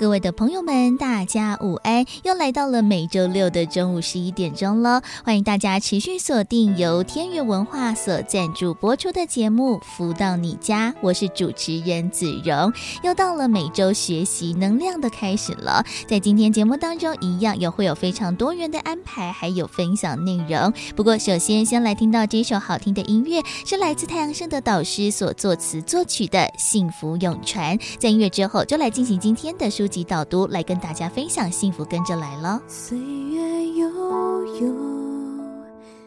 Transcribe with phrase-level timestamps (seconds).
[0.00, 2.06] 各位的朋友们，大家午安！
[2.22, 12.72] 又来到了每周六的中午十一点钟了，欢迎大家持续锁定由天悦文化所赞助播出的节目《福到你家》，我是主持人子荣。
[13.02, 20.72] 又到了每周学习能量的开始了，在今天节目当中，一样也会有非常多元的安排，还有分享内容。
[20.96, 27.76] 不过，首先先来听到这首好听的音乐，是来自太阳盛德导师所作词作曲的《幸福永传》。
[27.98, 32.62] 在音乐之后，就来进行今天的书籍导读，来跟大家分享幸福跟着来了。
[32.68, 34.74] 岁月悠悠，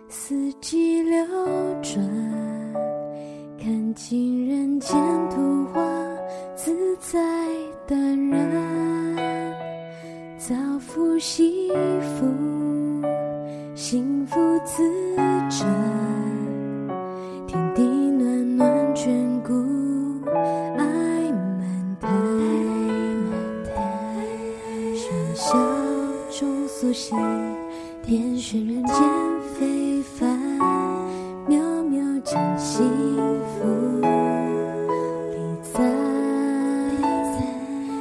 [0.07, 1.27] 四季流
[1.83, 2.01] 转，
[3.59, 4.97] 看尽人间
[5.29, 5.81] 图画，
[6.55, 7.19] 自在
[7.85, 9.53] 淡然，
[10.37, 11.69] 造福幸
[12.01, 12.25] 福，
[13.75, 14.81] 幸福自
[15.49, 15.67] 转，
[26.83, 27.17] 中苏醒，
[28.05, 28.95] 点缀人间
[29.55, 30.37] 非凡，
[31.47, 32.83] 渺渺将幸
[33.47, 35.37] 福礼
[35.71, 35.81] 赞。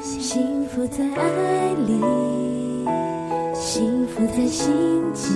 [0.03, 2.01] 幸福在爱里，
[3.55, 4.75] 幸福在心
[5.15, 5.31] 间，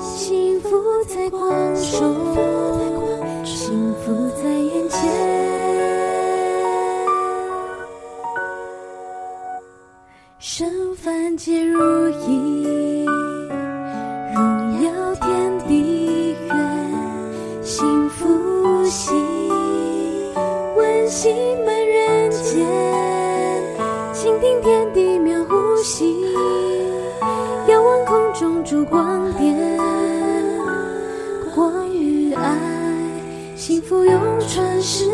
[0.00, 0.70] 幸福
[1.08, 2.14] 在光中，
[10.42, 13.04] 圣凡皆如意，
[14.34, 19.12] 荣耀天地远，幸福喜，
[20.78, 22.66] 温馨满人间，
[24.14, 26.34] 倾听天地妙呼吸，
[27.68, 29.54] 遥望空中烛光点，
[31.54, 32.58] 光与爱，
[33.56, 35.04] 幸福永传世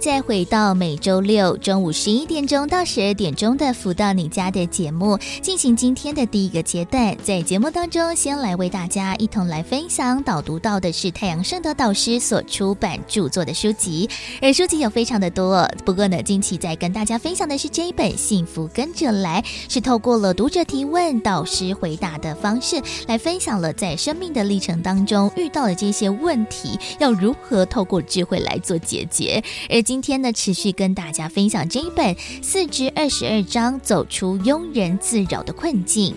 [0.00, 7.14] 再回到每周六中午十一点钟到十二点钟的“福到你家”的节目，进行今天的第一个阶段。
[7.22, 14.08] 在节目当中，先来为大家一同来分享导读到的是太阳圣德导师所出版著作的书籍，
[14.40, 15.68] 而书籍有非常的多。
[15.84, 29.42] 不过呢，近期在跟大家分享的是这一本《幸福跟着来》，是透过了读者提问、导师回答的方式来分享了在生命的历程当中遇到的这些问题，要如何透过智慧来做解决。
[29.68, 36.14] 而今天呢，持续跟大家分享这一本四至二十二章，走出庸人自扰的困境。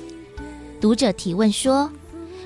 [0.80, 1.90] 读者提问说：“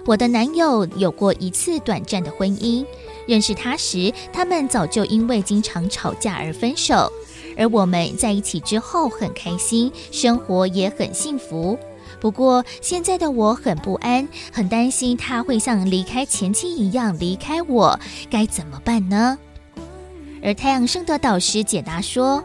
[0.07, 2.85] 我的男友有过一次短暂的婚姻，
[3.27, 7.11] 认识他时，他们早就因为经常吵架而分手，
[7.57, 11.77] 而我们在一起之后很开心，生活也很幸福。
[12.21, 17.99] 不过现在的我很不安，很担心他会像离开前妻一样离开我，
[18.29, 19.37] 该怎么办呢？”
[20.43, 22.43] 而太阳盛德导师解答说：“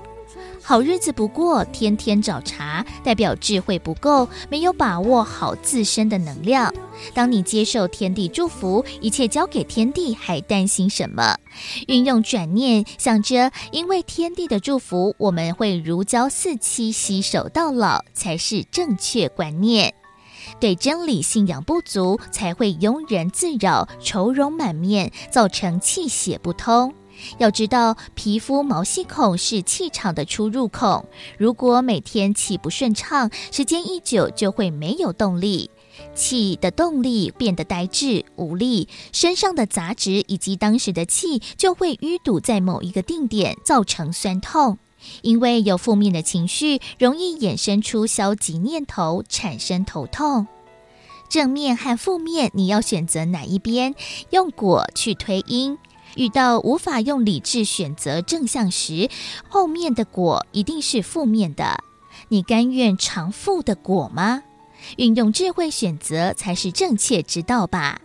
[0.63, 6.73] 好日子不过，天天找茬，代表智慧不够，没有把握好自身的能量。
[7.13, 11.37] 当你接受天地祝福，一切交给天地，还担心什么？
[11.89, 19.93] 运用转念，想着因为天地的祝福，我们会如胶似漆，携手到老，才是正确观念。
[20.61, 26.95] 对真理信仰不足，才会庸人自扰，愁容满面，造成气血不通。”
[27.39, 31.05] 要知道，皮肤毛细孔是气场的出入口。
[31.39, 35.71] 如果每天气不顺畅，时间一久就会没有动力，
[36.15, 44.79] 气的动力变得呆滞无力，身上的杂质以及当时的气就会淤堵在某一个定点，造成酸痛。
[45.23, 50.47] 因为有负面的情绪，容易衍生出消极念头，产生头痛。
[51.29, 53.95] 正面和负面，你要选择哪一边？
[54.31, 55.77] 用果去推因。
[56.17, 59.09] 遇到无法用理智选择正向时，
[59.49, 61.83] 后面的果一定是负面的。
[62.29, 64.43] 你甘愿尝负的果吗？
[64.97, 68.03] 运用智慧选择才是正确之道吧。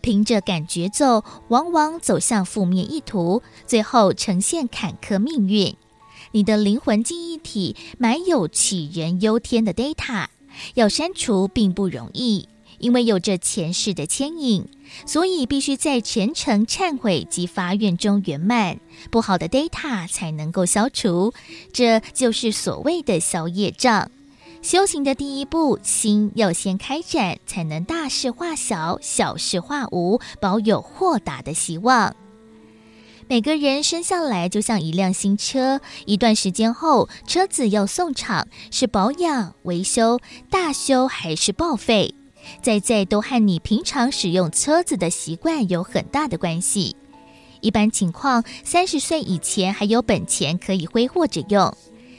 [0.00, 5.74] 凭着感觉走，往往走向负面意图，最后呈现坎坷命运。
[6.32, 10.26] 你的灵魂记忆体满有杞人忧天的 data，
[10.74, 12.48] 要删除并不容易，
[12.84, 14.68] 因为有着前世的牵引，
[15.06, 18.78] 所以必须在虔诚忏悔及发愿中圆满，
[19.10, 21.32] 不好的 data 才能够消除。
[21.72, 24.10] 这就是所谓的消业障。
[24.60, 32.14] 修行的第一步，心要先开展，才能大事化小，小事化无，保有豁达的希望。
[33.28, 40.20] 每个人生下来就像一辆新车，一段时间后，车子要送厂，是保养、维修、
[40.50, 42.14] 大修还是报废，
[42.62, 46.96] 在在都和你平常使用车子的习惯有很大的关系。
[47.60, 51.74] 一般情况，三十岁以前还有本钱可以挥霍着用，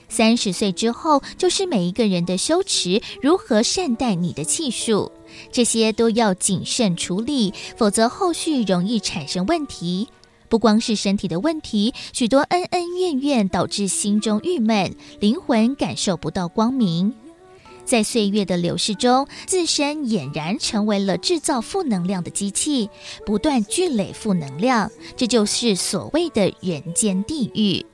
[0.10, 5.12] 三十岁之后就是每一个人的修持，如何善待你的气数，
[5.52, 10.08] 这些都要谨慎处理，否则后续容易产生问题。
[10.48, 17.14] 不光是身体的问题，许多恩恩怨怨导致心中郁闷，灵魂感受不到光明。
[17.86, 22.90] 在岁月的流逝中，自身俨然成为了制造负能量的机器，
[23.26, 27.86] 不断聚累负能量，这就是所谓的人间地狱。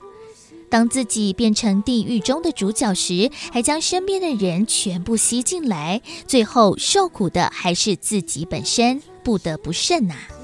[0.70, 10.41] 当自己变成地狱中的主角时，还将身边的人全部吸进来，最后受苦的还是自己本身，不得不胜呐、啊。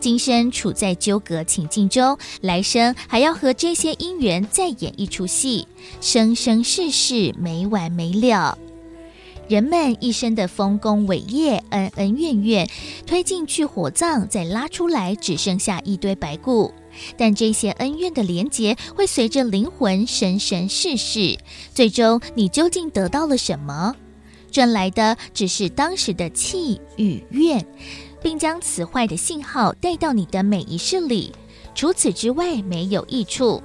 [0.00, 5.68] 今生处在纠葛情境中，来生还要和这些因缘再演一出戏，
[6.00, 8.56] 生生世世没完没了。
[9.48, 12.70] 人们一生的丰功伟业、恩恩怨怨，
[13.04, 16.72] 推进去火葬，再拉出来，只剩下一堆白骨。
[17.16, 21.36] 但这些恩怨的连结，会随着灵魂生生世世，
[21.74, 23.96] 最终你究竟得到了什么？
[24.52, 27.64] 赚来的只是当时的气与怨。
[28.22, 31.32] 并将此坏的信号带到你的每一世里，
[31.74, 33.62] 除此之外没有益处。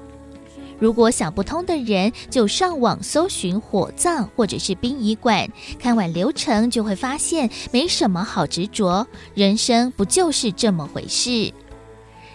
[0.77, 5.49] 如果想不通的人，就上网搜寻火葬或者是殡仪馆，
[5.79, 9.07] 看完流程就会发现没什么好执着。
[9.33, 11.53] 人生不就是这么回事？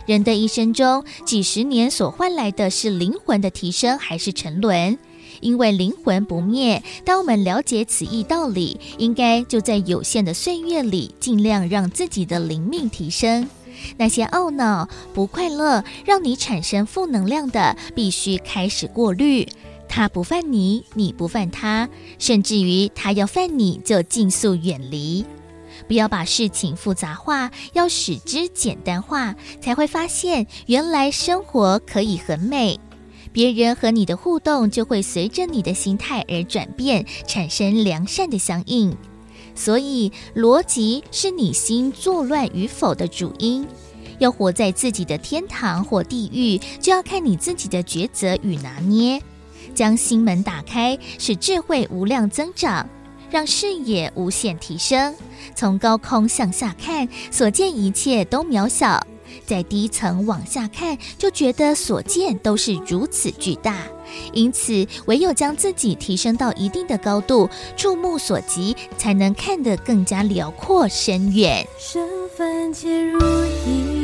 [0.06, 4.99] 人的一生中，几十年所换来的是灵魂的提升还是沉沦？
[5.40, 13.48] 因为灵魂不灭，当我们了解此一道理，应该就在有限的岁月里，尽量让自己的灵命提升。
[13.96, 19.48] 那些懊恼、不快乐，让你产生负能量的，必须开始过滤。
[19.88, 21.88] 他不犯你，你不犯他，
[22.19, 25.25] 甚至于他要犯你，就尽速远离。
[25.88, 32.78] 不要把事情复杂化，要使之简单化，才会发现原来生活可以很美。
[33.32, 38.96] 别人和你的互动就会随着你的心态而转变，产生良善的相应。
[39.54, 43.66] 所以，逻辑是你心作乱与否的主因。
[44.18, 49.20] 要活在自己的天堂或地狱，就要看你自己的抉择与拿捏。
[49.74, 52.86] 将心门打开，使智慧无量增长，
[53.30, 55.14] 让视野无限提升。
[55.54, 59.00] 从高空向下看，所见一切都渺小。
[59.46, 63.84] 在低层往下看，就觉得所见都是如此巨大。
[64.32, 71.64] 因此，唯有将自己提升到一定的高度，触目所及，才能看得更加辽阔深远。
[71.78, 73.20] 身份皆如
[73.66, 74.00] 影，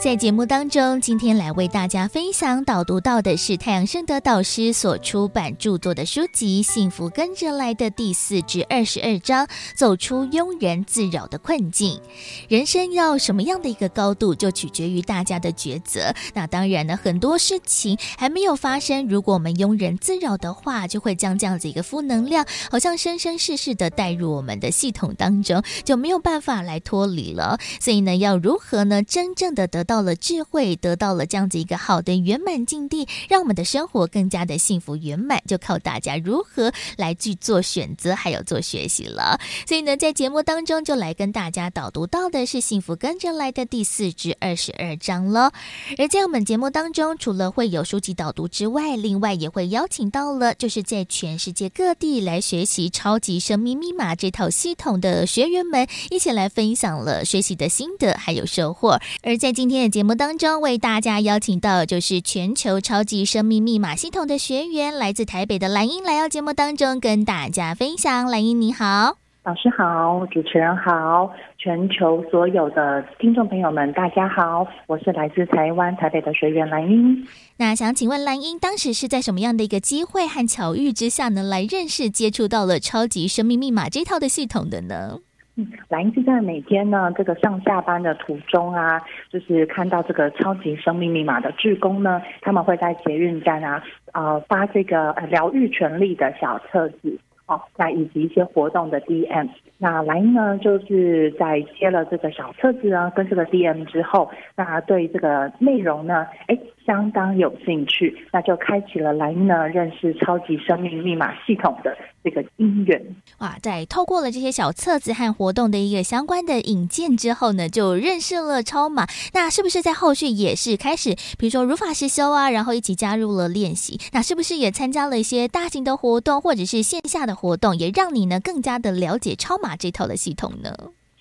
[0.00, 12.00] 在节目当中，今天来为大家分享导读到的是太阳圣德导师所出版著作的书籍《幸福跟着来的》第四至二十二章，走出庸人自扰的困境。
[12.48, 16.14] 人生要什么样的一个高度，就取决于大家的抉择。
[16.32, 27.58] 那当然呢，很多事情还没有发生，如果我们庸人自扰的话，就会将这样子一个负能量，好像生生世世的带入我们的系统当中，就没有办法来脱离了。
[27.80, 39.40] 所以呢，要如何呢，真正的得到了智慧，得到了这样子一个好的圆满境地，让我们的生活更加的幸福圆满，就靠大家如何来去做选择，还有做学习了。
[39.66, 45.54] 所以呢，在节目当中就来跟大家导读到的是《幸福跟着来的》第四至二十二章了。
[45.96, 59.00] 而在我们节目当中，除了会有书籍导读之外，另外也会邀请到了就是在全世界各地来学习超级生命密码这套系统的学员们，一起来分享了学习的心得还有收获。
[59.22, 68.26] 而在今天的节目当中，为大家邀请到就是全球超级生命密码系统的学员，来自台北的兰英来到节目当中跟大家分享。
[68.26, 69.18] 兰英你好。
[69.44, 77.26] 老师好，主持人好，全球所有的听众朋友们，大家好，我是来自台湾台北的学员兰英。
[77.56, 85.20] 那想请问兰英，当时是在什么样的一个机会和巧遇之下呢，来认识接触到了超级生命密码这套的系统的呢？
[85.60, 97.18] 嗯，兰英是在每天呢这个上下班的途中啊，就是看到这个超级生命密码的志工呢，他们会在捷运站啊，呃发这个疗愈权利的小册子。
[97.46, 99.48] 哦，那以及一些活动的 DM，
[99.78, 106.56] 那莱茵呢，就是在接了这个小册子啊，跟这个 DM 之后，那对这个内容呢，哎。
[106.88, 112.98] 相当有兴趣，那就开启了兰英呢认识超级生命密码系统的这个因缘。
[113.40, 119.06] 哇，在透过了这些小册子和活动的一个相关的引荐之后呢，就认识了超马。
[119.34, 124.00] 那是不是在后续也是开始，比如说如法实修啊，然后一起加入了练习？
[124.14, 130.72] 那是不是也参加了一些大型的活动或者是线下的活动，也让你呢更加的了解超马这套的系统呢？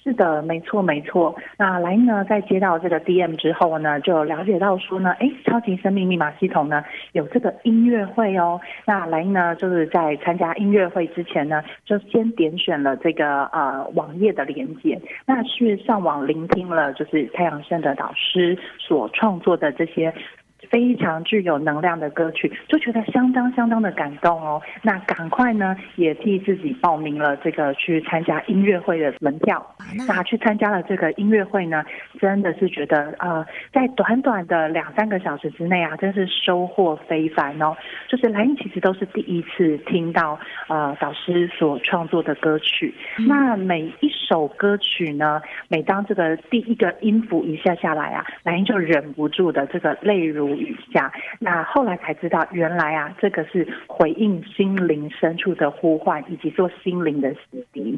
[0.08, 1.36] 是的，没错没错。
[1.58, 8.58] 那兰英呢，在接到这个 DM 之后呢，就了解到说呢，哎，超级生命密码系统呢有这个音乐会哦。
[8.86, 20.14] 那兰英呢，就是在参加音乐会之前呢，就先点选了这个呃网页的连接，那是上网聆听了就是太阳盛德导师所创作的这些。
[20.70, 24.62] 非常具有能量的歌曲，就觉得相当相当的感动哦。
[24.82, 29.66] 那赶快呢，也替自己报名了这个去参加音乐会的门票。
[30.08, 31.84] 那去参加了这个音乐会呢，
[32.20, 37.76] 真的是觉得呃，在短短的两三个小时之内啊，真是收获非凡哦。
[38.08, 40.38] 就是兰英其实都是第一次听到
[40.68, 42.94] 呃导师所创作的歌曲。
[43.28, 57.98] 那每一首歌曲呢，每当这个第一个音符一下下来啊，兰英就忍不住的这个泪如雨下，那后来才知道，原来啊，这个是回应心灵深处的呼唤，以及做心灵的洗涤。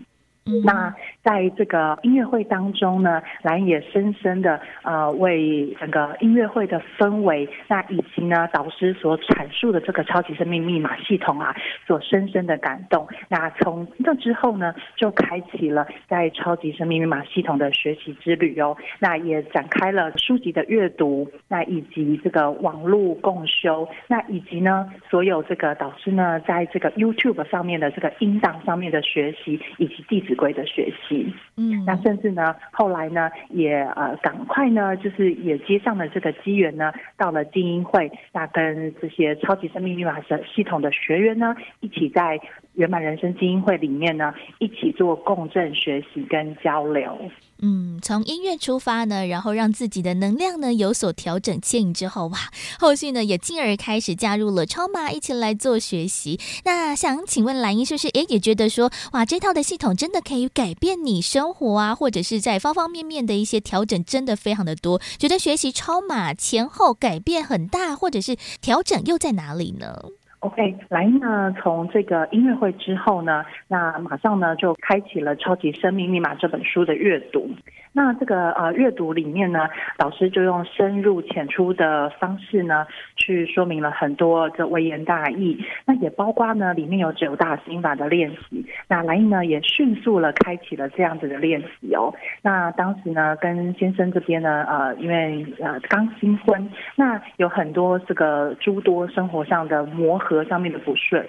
[0.64, 13.08] 那在这个音乐会当中呢，兰也深深的呃为整个音乐会的氛围，那以及呢导师所阐述的这个超级生命密码系统啊，所深深的感动。
[13.28, 18.76] 那从那之后呢，就开启了在超级生命密码系统的学习之旅哦。
[19.00, 42.40] 那也展开了书籍的阅读，那以及这个网络共修，那以及呢所有这个导师呢在这个 YouTube 上面的这个音档上面的学习，以及弟子规的学习，嗯，那甚至呢，后来呢，也呃，赶快呢，就是也接上了这个机缘呢，到了精英会，那跟这些超级生命密码的系统的学员呢，一起在
[42.76, 47.20] 圆满人生精英会里面呢，一起做共振学习跟交流。
[47.62, 52.38] 嗯，从音乐出发呢，然后让自己的能量呢有所调整牵引之后，哇，
[52.80, 56.40] 后续呢也进而开始加入了超马，一起来做学习。
[56.64, 65.02] 那想请问兰英，是不是诶也觉得说，哇，这套的系统真的可以改变你生活啊，或者是在方方面面的一些调整，真的非常的多。
[65.18, 70.06] 觉得学习超马前后改变很大，或者是调整又在哪里呢
[70.40, 77.50] ？OK，来呢，从这个音乐会之后呢，那马上呢就开启了《超级生命密码》这本书的阅读。
[77.92, 79.68] 那这个呃阅读里面呢，
[79.98, 85.58] 老师就用深入浅出的方式呢，去说明了很多这微言大义。
[85.86, 88.66] 那也包括呢，里面有九大心法的练习。
[88.88, 92.14] 那兰英呢，也迅速了开启了这样子的练习哦。
[92.42, 101.26] 那当时呢，跟先生这边呢，呃，因为呃刚新婚，那有很多这个诸多生活上的磨合上面的不顺。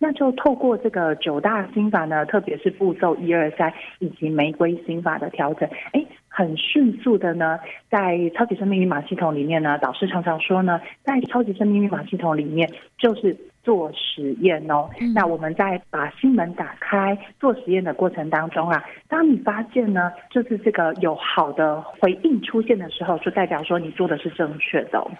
[0.00, 7.58] 诶，那就透过这个九大心法呢，特别是步骤一二三以及玫瑰心法的调整，诶，很迅速的呢，
[7.90, 14.88] 在超级生命密码系统里面呢，导师常常说呢，在超级生命密码系统里面就是做实验哦。
[15.00, 25.10] 嗯、那我们在把心门打开做实验的过程当中啊，当你发现呢，就是这个有好的回应出现的时候，就代表说你做的是正确的哦。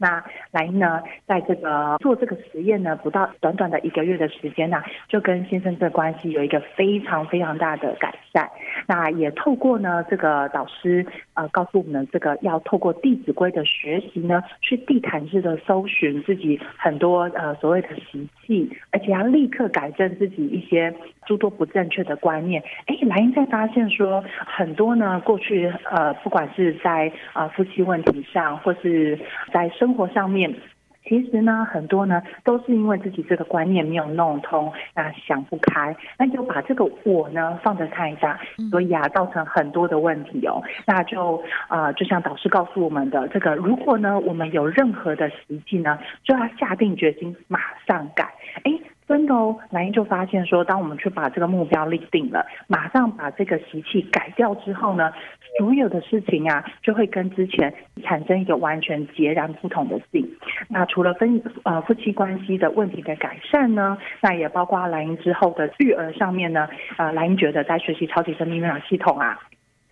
[0.00, 8.48] 那来呢，在这个做这个实验呢，不到短短的一个月的时间呢、就跟先生这个关系有一个非常非常大的改善。
[8.86, 20.94] 那也透过呢，这个导师呃告诉我们，这个要透过《弟子规》的学习呢，去地毯式的搜寻自己很多呃所谓的习气，而且要立刻改正自己一些
[21.26, 22.62] 诸多不正确的观念。
[22.86, 29.18] 哎，莱茵在发现说，很多呢过去呃不管是在呃夫妻问题上，或是
[29.52, 30.54] 在生生活上面，
[31.02, 38.38] 其实呢，很多呢都是因为自己这个观念没有弄通，那想不开，那就把这个我呢放得太大，
[38.70, 40.62] 所以啊，造成很多的问题哦。
[40.86, 48.32] 那就啊、呃，就像导师告诉我们的，这个如果呢，我们有任何的习气呢，就要下定决心马上改。
[48.62, 48.72] 哎。
[49.10, 55.12] 真的哦，兰英就发现说，当我们去把这个目标立定了，马上把这个习气改掉之后呢，
[55.58, 57.74] 所有的事情啊，就会跟之前
[58.04, 60.24] 产生一个完全截然不同的性。
[60.68, 69.40] 那除了分呃夫妻关系的问题的改善呢，那也包括莱茵之后的育儿上面呢，呃，莱茵觉得在学习超级生命密码系统啊。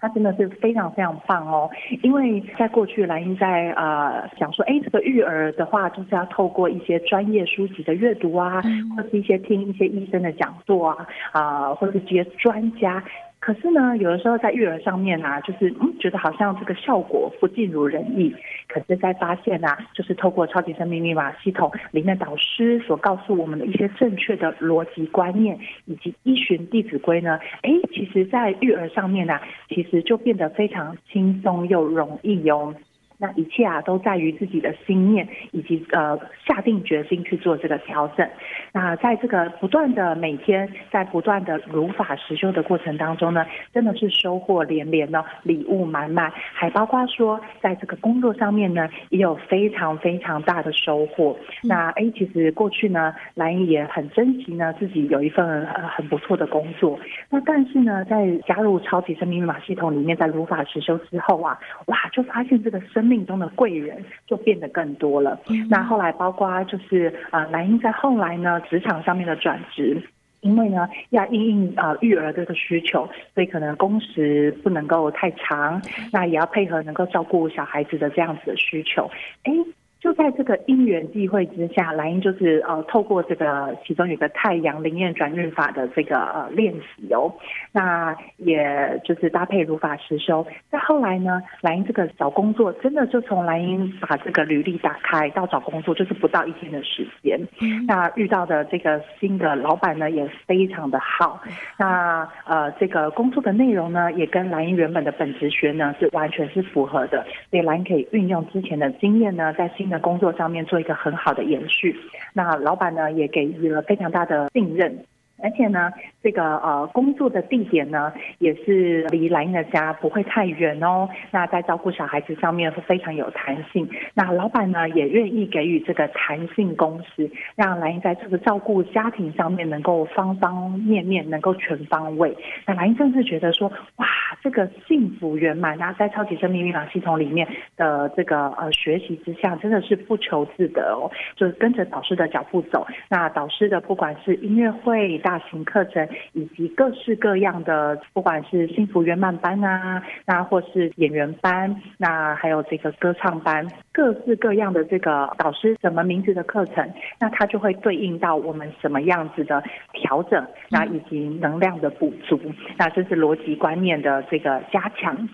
[0.01, 1.69] 他真的是非常非常棒哦，
[2.03, 8.63] 因为在过去，兰英在呃想说，哎，这个育儿的话，就是要透过一些专业书籍的阅读啊，
[8.97, 13.03] 或是一些听一些医生的讲座啊，啊、呃，或是一些专家。
[13.49, 18.31] 可是呢，有的时候在育儿上面啊，就是嗯，觉得好像这个效果不尽如人意。
[18.69, 29.41] 可是，在发现啊，就是透过超级生命密码系统里面导师所告诉我们的一些正确的逻辑观念，以及依循弟子规呢，哎，其实，在育儿上面啊，
[29.71, 32.75] 其实就变得非常轻松又容易哟。
[33.19, 38.29] 那一切啊，都在于自己的心念，以及呃下定决心去做这个调整。
[38.73, 43.45] 那在这个不断的每天在不断的如法实修的过程当中呢，
[43.75, 51.37] 真的是收获连连呢，礼物满满，还包括说在这个工作上面呢，也有非常非常大的收获。
[51.65, 56.99] 那哎，其实过去呢，兰英也很珍惜呢自己有一份呃很不错的工作。
[57.31, 65.41] 那但是呢，在加入超级生命密码系统里面，在如法实修之后啊，哇，就发现这个生命中的贵人就变得更多了。
[65.71, 70.01] 那后来包括就是呃，兰英在后来呢，职场上面的转职，
[70.41, 75.81] 因为呢要应应呃育儿这个需求，所以可能工时不能够太长，
[76.13, 79.11] 那也要配合能够照顾小孩子的这样子的需求。
[79.45, 79.53] 哎。
[80.01, 87.33] 就在这个因缘际会之下，莱茵就是呃透过这个其中有个太阳灵验转运法的这个呃练习哦，
[87.73, 90.47] 那也就是搭配如法实修。
[90.71, 97.41] 再后来呢，莱茵这个找工作真的就从莱茵把这个履历打开到找工作，就是不到一天的时间。
[97.87, 101.43] 那遇到的这个新的老板呢也非常的好，
[101.77, 111.97] 那呃这个工作的内容呢也跟莱茵原本的本职学呢是完全是符合的，所以来英可以运用之前的经验呢在新的工作上面做一个很好的延续，
[112.33, 115.05] 那老板呢也给予了非常大的信任。
[115.43, 121.09] 而且呢，这个呃工作的地点呢，也是离来英的家不会太远哦。
[121.31, 123.89] 那在照顾小孩子上面是非常有弹性。
[124.15, 132.37] 那老板呢也愿意给予这个弹性工时，让来英在这个照顾家庭上面能够方方面面能够全方位。
[132.67, 134.07] 那来英甚至觉得说，哇，
[134.43, 137.47] 这个幸福圆满啊，在超级生命密码系统里面
[137.77, 142.87] 的这个呃学习之下，真的是不求自得哦，就是跟着导师的脚步走。
[143.09, 159.63] 那导师的不管是音乐会，大型课程以及各式各样的，不管是幸福圆满班啊，那或是演员班，那还有这个歌唱班，各式各样的这个导师什么名字的课程，那它就会对应到我们什么样子的
[159.93, 162.41] 调整，那以及能量的补足，
[162.79, 165.29] 那这是逻辑观念的这个加强。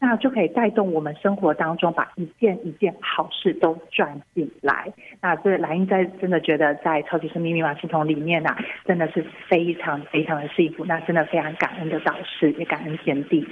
[0.00, 4.92] 那就可以带动我们生活当中，把一件一件好事都赚进来。
[5.20, 8.50] 那这兰英在真的觉得，在超级生命密码系统里面呢、
[8.86, 10.84] 真的是非常非常的幸福。
[10.84, 13.46] 那真的非常感恩的导师，也感恩天地。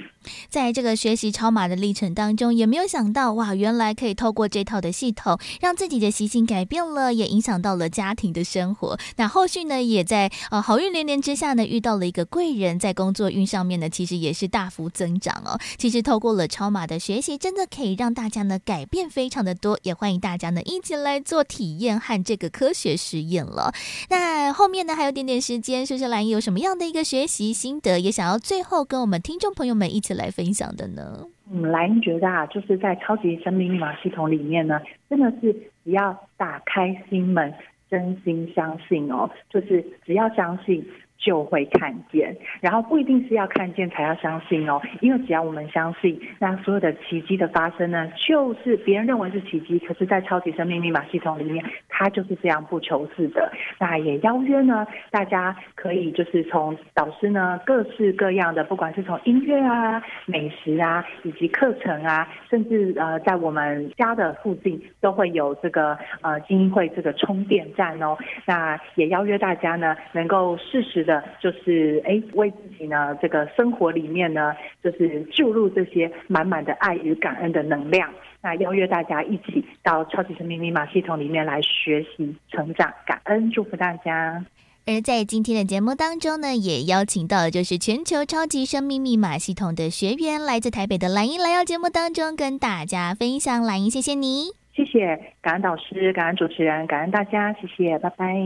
[0.47, 8.97] 在这个学习超码的历程当中，也没有想到哇，原来可以透过这套的系统，让自己的习性改变了，也影响到了家庭的生活。
[9.17, 15.59] 那后续呢，也在呃好运连连之下呢，遇到了一个贵人，在工作运上面呢，其实也是大幅增长哦。
[15.77, 23.73] 其实透过了超码的学习，真的可以让大家呢改变非常的多，也欢迎大家呢一起来做体验和这个科学实验了。
[24.09, 31.25] 那后面呢还有点点时间，是不是兰英有什么样的一个学习心得，也想要最后跟我们听众朋友们一起来分享的呢？
[31.51, 35.51] 嗯，兰英觉得啊，就是在超级生命密码系统里面呢，真的是
[35.83, 37.53] 只要打开心门，
[37.89, 40.85] 真心相信哦，就是只要相信。
[41.17, 53.51] 就会看见，然后不一定是要看见才要相信哦，因为只要我们相信，那所有的奇迹的发生呢，就是别人认为是奇迹，可是，在超级生命密码系统里面，它就是这样不求是的。
[53.79, 68.15] 那也邀约呢，大家可以就是从导师呢各式各样的，不管是从音乐啊、美食啊，以及课程啊，甚至呃，在我们家的附近都会有这个呃精英会这个充电站哦。
[68.45, 71.06] 那也邀约大家呢，能够适时。
[71.07, 78.13] 的就是哎，为自己呢这个生活里面呢，就是注入这些满满的爱与感恩的能量。
[78.43, 84.45] 那邀约大家一起到超级生命密码系统里面来学习、成长、感恩，祝福大家。
[84.85, 93.61] 而在今天的节目当中呢，也邀请到的就是全球超级生命密码系统的学员，来自台北的蓝英来到节目当中跟大家分享。
[93.63, 94.51] 蓝英，谢谢你。
[94.73, 98.37] 谢谢，感恩导师，感恩主持人，感恩大家，谢谢，拜拜。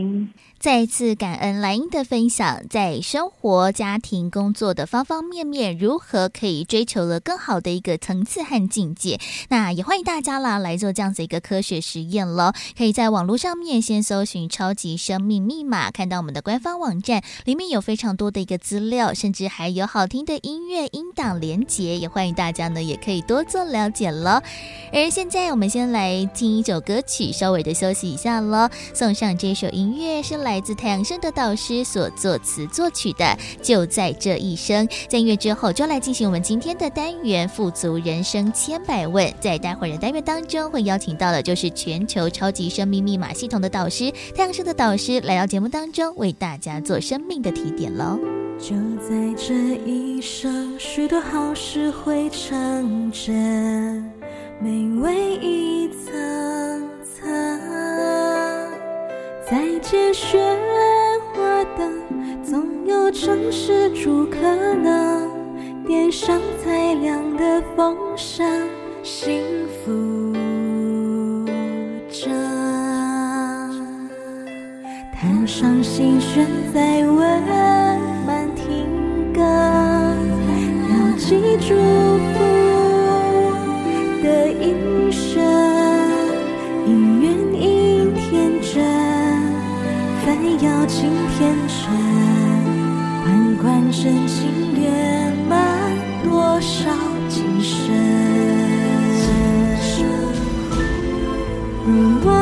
[0.62, 9.18] 再次感恩莱茵的分享，在生活、家庭、工作的方方面面，如何可以追求了更好的一个层次和境界？
[9.48, 12.52] 那也欢迎大家啦来做这样子一个科学实验喽。
[12.78, 24.40] 可以在网络上面先搜寻“超级生命密码”，看到我们的官方网站，里面有非常多的一个资料，甚至还有好听的音乐音档连接，也欢迎大家呢也可以多做了解喽。
[24.92, 26.24] 而现在我们先来。
[26.32, 28.68] 听一首歌曲，稍微的休息一下喽。
[28.94, 33.24] 送上这首音乐是来来自太阳盛德导师所作词作曲的
[33.62, 34.86] 《就在这一生》。
[35.08, 39.32] 在音乐之后，就来进行我们今天的单元“富足人生千百问”。
[39.40, 48.18] 在待会儿的单元当中，会邀请到的就是全球超级生命密码系统的导师太阳盛德导师来到节目当中，为大家做生命的提点喽。
[48.58, 49.54] 就在这
[49.86, 54.04] 一生，许多好事会成真。
[54.60, 56.12] 美味一层
[57.02, 58.21] 层，
[59.52, 60.38] 再见喧
[61.34, 64.38] 哗灯，总有城市住可
[64.76, 65.28] 能
[65.86, 68.48] 点上才亮的风声，
[69.02, 69.42] 幸
[69.84, 70.32] 福
[72.08, 72.30] 着，
[75.20, 77.18] 弹上心弦再温
[78.24, 78.86] 暖听
[79.34, 79.42] 歌，
[80.88, 82.51] 要记住。
[90.92, 91.88] 情天真，
[93.24, 94.38] 款款深情
[94.78, 95.56] 圆满
[96.22, 96.90] 多少
[97.30, 97.90] 今生，
[101.86, 101.88] 如
[102.22, 102.41] 梦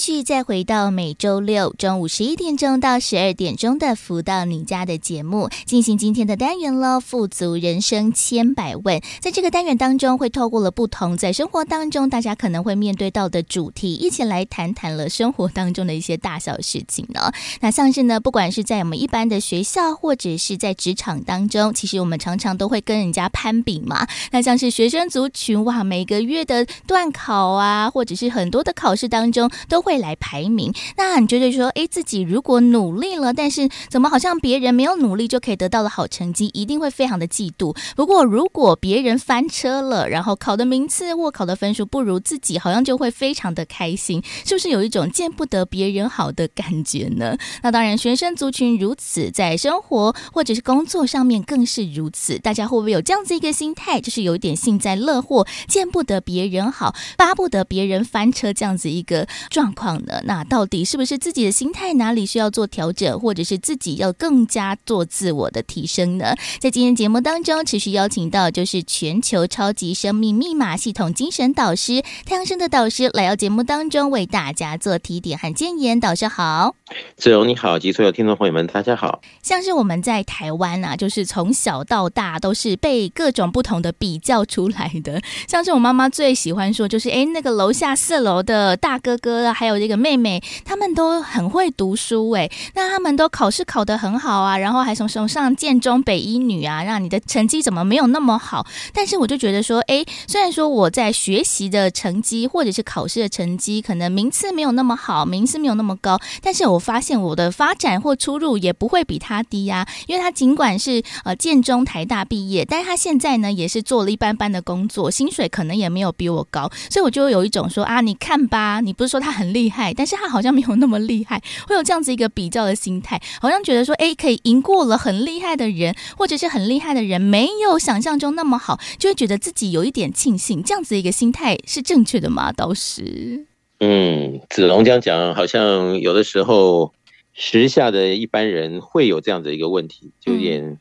[0.00, 6.98] 续再回到每周六中午十一点钟到十二点钟的福到你家的节目，进行今天的单元喽。
[6.98, 17.30] 富足人生千百问，在这个单元当中，会透过了不同在生活当中大家可能会面对到的主题，一起来谈谈了生活当中的一些大小事情呢。
[17.60, 24.08] 那像是呢，不管是在我们一般的学校，或者是在职场当中，其实我们常常都会跟人家攀比嘛。
[24.32, 29.50] 那像是学生族群哇，每个月的段考啊，或者是很多的考试当中。
[29.68, 37.76] 都会会来排名，那你觉得说，哎，自己如果努力了，但是怎么好像别人没有努力就可以得到了好成绩，一定会非常的嫉妒。
[37.96, 47.36] 不过如果别人翻车了，然后考的名次或考的分数不如自己，好像就会非常的开心，是不是有一种见不得别人好的感觉呢？
[47.64, 52.38] 那当然，学生族群如此，在生活或者是工作上面更是如此。
[52.38, 60.20] 大家会不会有这样子一个心态，就是有一点幸灾乐祸，见不得别人好，巴不得别人翻车这样子一个状况呢？
[60.24, 66.34] 那到底是不是自己的心态哪里需要做调整，或者是自己要更加做自我的提升呢？
[66.60, 75.98] 在今天节目当中，持续邀请到就是全球超级生命密码系统精神导师太阳盛德导师来到节目当中为大家做提点和建言。
[76.00, 76.74] 导师好，
[77.16, 79.20] 子荣你好，及所有听众朋友们，大家好。
[79.42, 85.20] 像是我们在台湾啊，就是从小到大都是被各种不同的比较出来的。
[85.46, 89.52] 像是我妈妈最喜欢说，就是哎，那个楼下四楼的大哥哥。
[89.52, 98.66] 还有有这个妹妹，他们都很会读书哎，那他们都考试考得很好啊，然后还什么什么上建中、北一女啊，让你的成绩怎么没有那么好？
[98.94, 119.49] 但是我就觉得说，哎，虽然说我在学习的成绩或者是考试的成绩，可能名次没有那么好，名次没有那么高，但是我发现我的发展或出入也不会比他低呀，因为他尽管是呃建中、台大毕业，但是他现在呢也是做了一般般的工作，薪水可能也没有比我高，所以我就有一种说啊，你看吧，你不是说他很。
[119.50, 132.52] 很厉害，但是他好像没有那么厉害，会有这样子一个比较的心态，好像觉得说，哎，可以赢过了很厉害的人，或者是很厉害的人没有想象中那么好，就会觉得自己有一点庆幸，这样子一个心态是正确的吗？
[132.52, 133.44] 倒是，
[133.80, 136.94] 嗯，子龙这样讲，好像有的时候
[137.32, 140.78] 时下的一般人会有这样的一个问题，就有点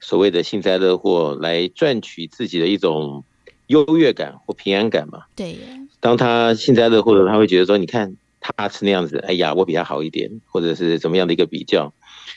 [0.00, 3.22] 所谓的幸灾乐祸来赚取自己的一种
[3.68, 5.20] 优越感或平安感嘛？
[5.36, 5.56] 对。
[6.00, 11.92] 当他幸灾乐祸的时候，他会觉得说：“你看他是那样子，哎呀，我比他好一点，或者是怎么样的一个比较，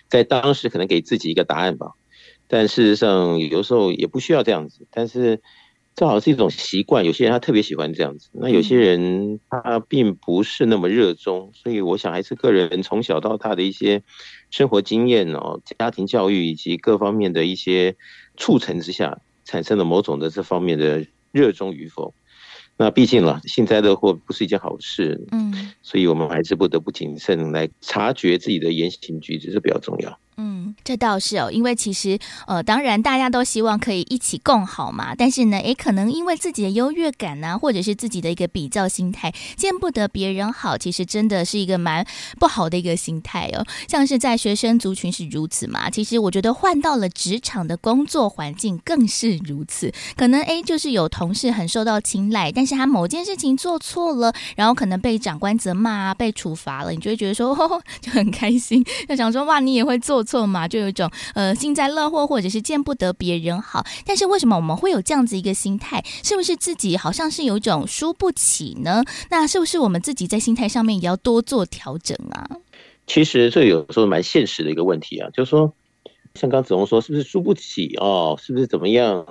[0.09, 1.91] 在当时可能给自己一个答案吧。
[2.47, 4.87] 但事实上，有时候也不需要这样子。
[4.91, 5.41] 但是
[5.95, 11.51] 这好像是一种习惯，有些人他特别喜欢这样子，那有些人他并不是那么热衷。
[11.53, 14.01] 所以，我想还是个人从小到大的一些
[14.49, 17.95] 生活经验哦，家庭教育以及各方面的一些
[18.37, 22.13] 促成之下，产生了某种的这方面的热衷与否。”
[22.81, 30.17] 那毕竟了，幸灾乐祸不是一件好事，嗯，所以我们还是不得不谨慎来察觉自己的言行举止，这比较重要。
[30.37, 32.17] 嗯，这倒是哦，因为其实
[32.47, 35.13] 呃，当然大家都希望可以一起共好嘛。
[35.15, 42.05] 但是呢，也可能因为自己的优越感呐、啊，或者是自己的一个比较心态，见不得别人好，其实真的是一个蛮
[42.39, 43.65] 不好的一个心态哦。
[43.87, 49.93] 像是在学生族群是如此嘛，其实我觉得换到了职场的工作环境更是如此。
[50.15, 60.31] 可能诶，就是有同事很受到青睐，但是他某件事情做错了，然后可能被长官责骂啊，被处罚了，你就会觉得说，哦，就很开心，就想说哇，你也会做错。
[60.31, 63.85] 错嘛，就有一种呃幸灾乐祸，或者是见不得别人好。
[64.05, 66.01] 但是为什么我们会有这样子一个心态？
[66.23, 69.03] 是不是自己好像是有一种输不起呢？
[69.29, 72.47] 那是不是我们自己在心态上面也要多做调整啊？
[73.07, 75.73] 其实这有时候蛮现实的一个问题啊，就是说，
[76.35, 78.39] 像刚子龙说，是不是输不起哦？
[78.41, 79.25] 是不是怎么样？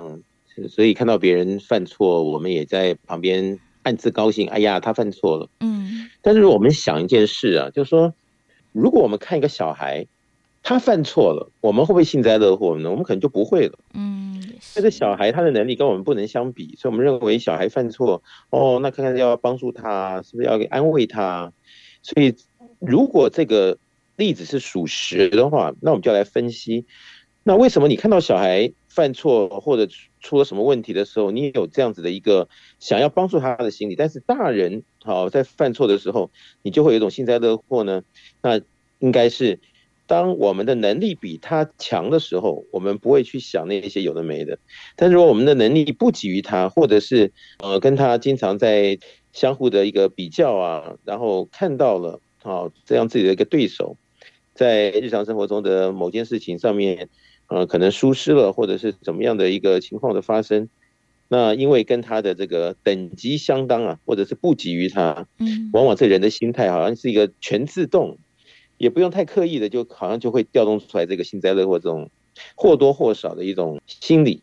[0.69, 4.47] 所以看到别人犯错，我们也在旁边暗自高兴。
[4.49, 5.49] 哎呀，他犯错了。
[5.61, 6.07] 嗯。
[6.21, 8.13] 但是我们想一件事啊，就是说，
[8.71, 10.05] 如果我们看一个小孩。
[10.63, 12.89] 他犯错了，我们会不会幸灾乐祸呢？
[12.91, 13.79] 我们可能就不会了。
[13.95, 18.21] 嗯，这个小孩他的能力跟我们不能相比，所以我们认为小孩犯错，
[18.51, 21.51] 哦，那看看要帮助他，是不是要给安慰他？
[22.03, 22.35] 所以
[22.79, 23.79] 如果这个
[24.15, 26.85] 例子是属实的话，那我们就要来分析，
[27.43, 32.47] 那为什么你看到小孩犯错或者出了什么问题的时候，你也有这样子的一个
[32.79, 36.29] 想要帮助他的心理，但是大人好在犯错的时候，
[36.61, 38.03] 你就会有一种幸灾乐祸呢？
[38.43, 38.61] 那
[38.99, 39.59] 应该是。
[40.11, 44.59] 当我们的能力比他强的时候，我们不会去想那些有的没的。
[44.97, 48.99] 但是如果我们的能力不及于他，或者是呃跟他经常在
[49.31, 53.95] 相互的一个比较啊，然后看到了啊这样自己的一个对手，
[54.53, 57.07] 在日常生活中的某件事情上面，
[57.47, 60.67] 呃可能疏失了，或者是怎么样的一个情况的发生，
[61.29, 68.17] 那因为跟他的这个等级相当啊，或者是不及于他，嗯，往往这人的心态好像是一个全自动，
[68.81, 72.09] 也不用太刻意的，就好像就会调动出来这个幸灾乐祸这种
[72.55, 74.41] 或多或少的一种心理。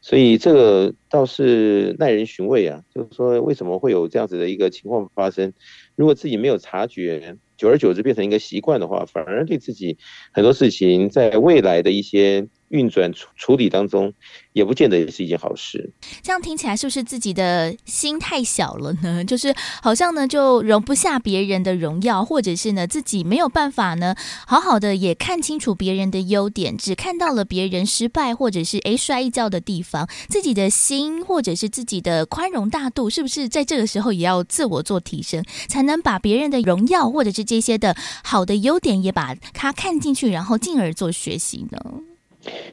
[0.00, 5.52] 所以这个倒是耐人寻味啊，就是说为什么会有这样子的一个情况发生？
[5.96, 9.98] 如果自己没有察觉，久而久之变成一个习惯的话，反而对自己
[10.32, 12.46] 很多事情在未来的一些。
[12.72, 14.12] 运转处处理当中，
[14.52, 15.92] 也不见得也是一件好事。
[16.22, 19.22] 这样听起来是不是自己的心太小了呢？
[19.28, 41.78] 就是好像呢，就容不下别人的荣耀，或者是呢，自己没有办法呢，好好的也看清楚别人的优点，只看到了别人失败或者是诶摔一跤的地方，自己的心或者是自己的宽容大度，是不是在这个时候也要自我做提升，才能把别人的荣耀或者是这些的好的优点也把它看进去，然后进而做学习呢？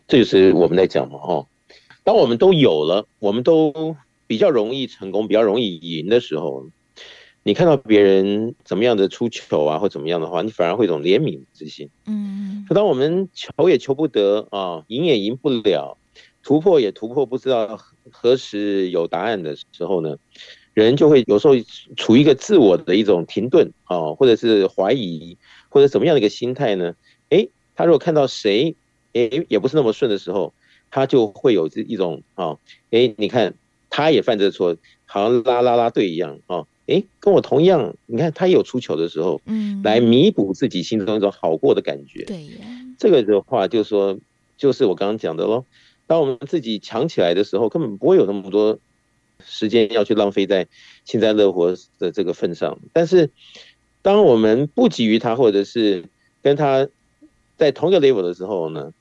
[0.08, 1.48] 这就是我们在讲嘛，哈，
[2.04, 6.66] 当我们都有了，我们都比较容易成功，比较容易赢的时候，
[7.44, 11.90] 你看到别人怎么样的出糗啊，或怎么样的话，你反而会一种怜悯之心。
[12.08, 15.98] 嗯，当我们求也求不得啊，赢也赢不了，
[16.42, 17.80] 突破也突破不知道
[18.10, 20.18] 何时有答案的时候呢，
[20.74, 21.54] 人就会有时候
[21.96, 25.38] 处于一个自我的一种停顿啊，或者是怀疑，
[25.70, 26.96] 或者怎么样的一个心态呢？
[27.30, 28.76] 诶，他如果看到谁？
[29.14, 30.54] 诶，也不是那么顺的时候，
[30.92, 32.58] 他就会有这一种啊，
[32.92, 33.54] 诶，你看
[33.90, 42.24] 他也犯这错，好像拉拉拉队一样啊，诶，跟我同样，你看他也有出糗的时候，嗯，来弥补自己心中一种好过的感觉。
[42.26, 42.50] 对，
[42.98, 44.18] 这个的话就是说，
[44.58, 45.66] 就是我刚刚讲的喽。
[46.08, 48.80] 当我们自己强起来的时候，根本不会有那么多
[49.46, 50.68] 时间要去浪费在
[51.06, 52.80] 幸灾乐祸的这个份上。
[52.94, 53.30] 但是，
[54.02, 56.06] 当我们不及于他，或者是
[56.42, 56.88] 跟他
[57.58, 58.92] 在同一个 level 的时候呢，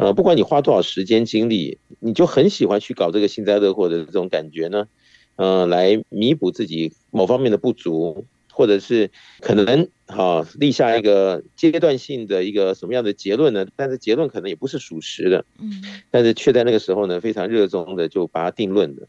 [0.00, 4.88] 呃，不管你花多少时间精力，你就很喜欢去搞这个幸灾乐祸的这种感觉呢，
[5.36, 9.10] 呃，来弥补自己某方面的不足，或者是
[9.40, 13.66] 可能哈立下一个阶段性的一个什么样的结论呢？
[13.76, 19.06] 但是结论可能也不是属实的，嗯，但是却在那个时候呢非常热衷的就把它定论的，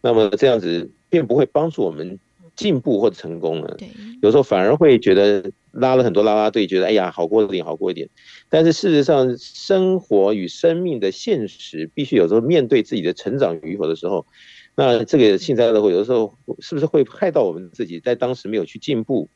[0.00, 2.18] 那么这样子并不会帮助我们
[2.60, 3.76] 进步或者成功了，
[4.22, 5.50] 有时候反而会觉得。
[5.72, 8.08] 拉了很多拉拉队，觉得哎呀好过一点，好过一点。
[8.48, 14.26] 但是事实上，生活与生命的现实，必须有时候面对自己的成长与否的时候，
[14.74, 19.28] 那这个幸灾乐祸有的时候是不是会害到我们自己，在当时没有去进步？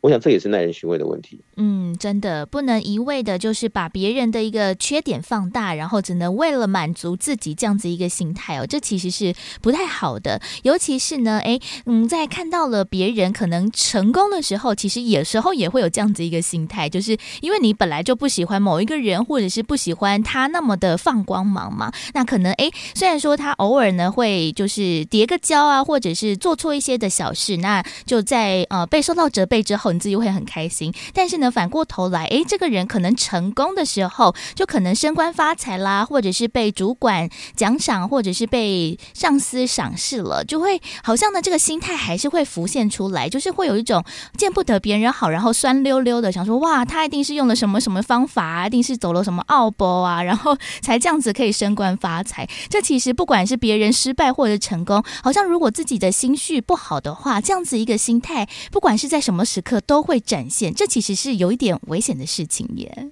[0.00, 1.40] 我想这也是耐人寻味的问题。
[1.56, 10.40] 嗯，真的不能一味的，就是把别人的一个缺点放大，然后只能为了满足自己这样子一个心态哦，这其实是不太好的。
[10.62, 29.89] 尤其是呢，哎，嗯，在看到了别人可能成功的时候，其实有时候也会有这样子一个心态，就是因为你本来就不喜欢某一个人，或者是不喜欢他那么的放光芒嘛，那可能哎，虽然说他偶尔呢会就是叠个跤啊，或者是做错一些的小事，那就在呃被受到责备之后。
[29.92, 44.04] 你自己会很开心，但是呢，反过头来，诶，这个人可能成功的时候，就可能升官发财啦，或者是被主管奖赏，或者是被上司赏识了，就会好像呢，这个心态还是会浮现出来，就是会有一种
[44.36, 52.48] 见不得别人好，然后酸溜溜的，想说哇，他一定是用了什么什么方法啊，一定是走了什么奥博啊，然后才这样子可以升官发财。
[52.68, 59.79] 这其实不管是别人失败或者成功，好像如果自己的心绪不好的话，这样子一个心态，不管是在什么时刻。
[59.86, 63.10] 都会展现，这其实是有一点危险的事情耶。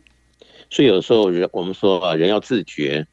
[0.71, 3.07] 所以有时候人我们说啊，人要自觉，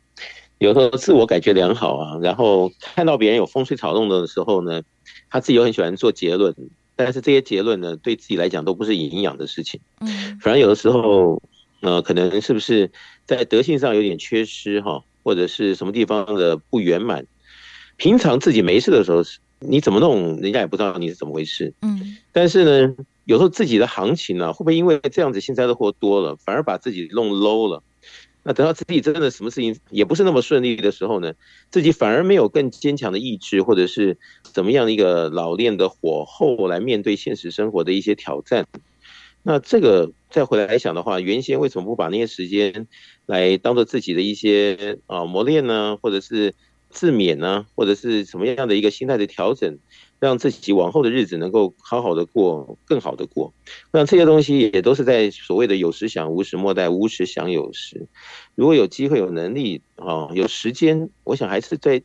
[0.57, 4.81] 有时候自我感觉良好啊，然后看到别人有风吹草动的时候呢，
[5.29, 6.53] 他自己又很喜欢做结论，
[6.97, 9.79] 但是这些结论呢，对自己来讲都不是营养的事情。
[10.01, 11.41] 嗯，反而有的时候，
[11.79, 12.91] 呃，可能是不是
[13.25, 17.25] 在德性上有点缺失哈，或者是什么地方的不圆满。
[17.95, 19.23] 平常自己没事的时候，
[19.59, 21.73] 你怎么弄，人家也不知道你是怎么回事。
[21.81, 22.95] 嗯，但是呢。
[23.25, 27.83] 有时候自己的行情呢、会不会因为这样子幸灾乐祸多了，反而把自己弄 low 了？
[28.43, 31.33] 那等到自己真的什么事情也不是那么顺利的时候呢，
[31.71, 38.67] 自己反而没有更坚强的意志，或者是怎么样的一个老练的火候来面对现实生活的一些挑战。
[39.41, 42.87] 那这个再回来想的话，原先为什么不把那些时间
[43.25, 46.53] 来当做自己的一些啊磨练呢，或者是
[46.91, 49.79] 自勉呢，或者是什么样的一个心态的调整？
[50.25, 53.53] 让自己往后的日子能够好好的过，更好的过。
[53.91, 58.07] 那这些东西也都是在所谓的有时想，无时莫待，无时想有时。
[58.55, 62.01] 如果有机会、有能力啊、有时间，我想还是在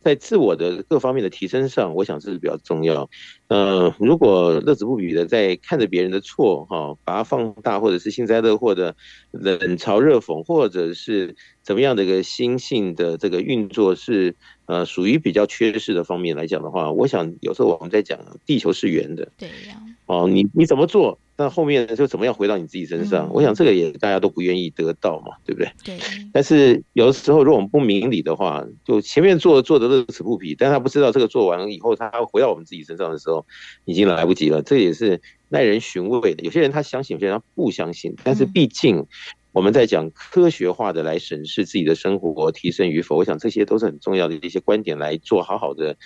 [0.00, 3.08] 在自我的各方面的提升上，我想这是比较重要。
[3.48, 8.96] 呃，如果乐此不疲的在看着别人的错，哈，把它放大，或者是幸灾乐祸的
[9.30, 14.34] 冷嘲热讽，或者是怎么样的一个心性的这个运作是
[14.66, 19.80] 呃属于比较缺失的方面来讲的话，我想有时候我们在讲地球是圆的，对呀。
[20.06, 21.18] 哦，你你怎么做？
[21.40, 23.26] 那后面就怎么样回到你自己身上？
[23.28, 25.72] 嗯、我想这个也大家都不愿意得到嘛，对不对？
[25.82, 25.98] 对。
[26.34, 33.46] 但是有的时候，如果我们不明理的话，就前面做做的乐此不疲，但他不知道这个做完了以后，他回到我们自己身上的时候，
[33.86, 34.60] 已经来不及了。
[34.60, 35.18] 这也是
[35.48, 36.42] 耐人寻味的。
[36.42, 38.14] 有些人他相信，有些人他不相信。
[38.22, 39.06] 但是毕竟
[39.52, 45.96] 我们在讲科学化的来审视自己的生活提升与否，我想这些都是很重要的一些观点来做好好的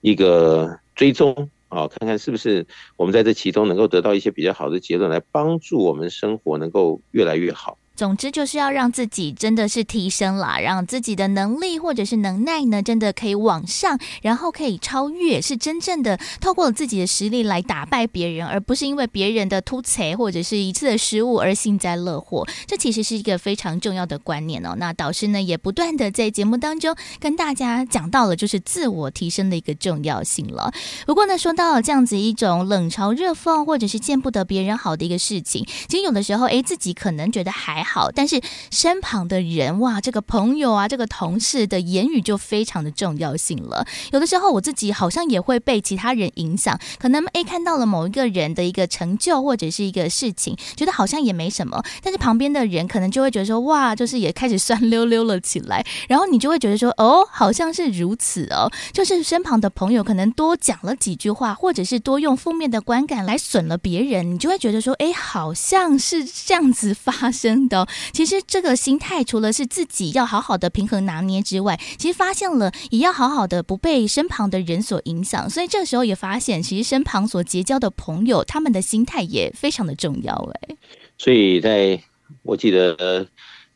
[0.00, 1.48] 一个追踪。
[1.70, 2.66] 啊，看看是不是
[2.96, 7.79] 我们在这其中能够得到一些比较好的结论，来帮助我们生活能够越来越好。
[8.00, 22.48] 总之就是要让自己真的是提升啦，让自己的能力或者是能耐呢，真的可以往上，然后可以超越，是真正的透过自己的实力来打败别人，而不是因为别人的突袭或者是一次的失误而幸灾乐祸。
[22.66, 24.74] 这其实是一个非常重要的观念哦。
[24.78, 30.72] 那导师呢也不断的在节目当中跟大家讲到了，就是自我提升的一个重要性了。
[31.04, 37.89] 不过呢，说到这样子一种冷嘲热讽或者是见不得别人好的一个事情，其实有的时候哎，自己可能觉得还好。
[37.92, 43.84] 好，但是身旁的人哇，这个朋友啊，这个同事的言语就非常的重要性了。
[44.12, 67.79] 有的时候我自己好像也会被其他人影响，可能诶看到了某一个人的一个成就或者是一个事情，觉得好像也没什么，但是旁边的人可能就会觉得说哇，就是也开始酸溜溜了起来，然后你就会觉得说哦，好像是如此哦，就是身旁的朋友可能多讲了几句话，或者是多用负面的观感来损了别人，你就会觉得说诶，好像是这样子发生的。
[68.12, 75.48] 其实这个心态除了是自己要好好的平衡拿捏之外，其实发现了也要好好的不被身旁的人所影响。
[75.48, 80.34] 所以这时候也发现，其实身旁所结交的朋友，他们的心态也非常的重要。
[80.54, 80.76] 哎，
[81.18, 82.00] 所以在
[82.42, 83.26] 我记得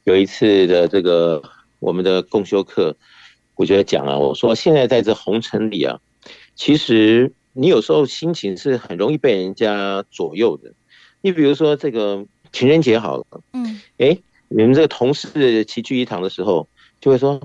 [0.04, 1.42] 有一次的这个
[1.78, 2.96] 我们的共修课，
[3.56, 5.98] 我就在讲啊，我说现在在这红尘里啊，
[6.54, 10.72] 其实你有时候心情是很容易被人家左右的。
[11.20, 12.26] 你比如说这个。
[12.54, 14.16] 情人节好了，嗯，哎，
[14.48, 16.68] 你们这个同事齐聚一堂的时候，
[17.00, 17.40] 就会说，